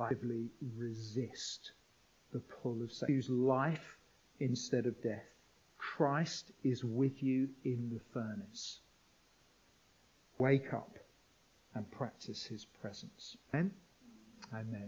Actively 0.00 0.46
resist 0.76 1.72
the 2.32 2.40
pull 2.40 2.82
of 2.82 2.92
Satan. 2.92 3.14
Choose 3.14 3.30
life 3.30 3.96
instead 4.40 4.86
of 4.86 5.02
death. 5.02 5.24
Christ 5.78 6.52
is 6.62 6.84
with 6.84 7.22
you 7.22 7.48
in 7.64 7.90
the 7.92 8.00
furnace. 8.12 8.80
Wake 10.38 10.72
up 10.72 10.98
and 11.74 11.90
practice 11.90 12.44
his 12.44 12.64
presence. 12.64 13.36
Amen. 13.54 13.72
Amen. 14.52 14.86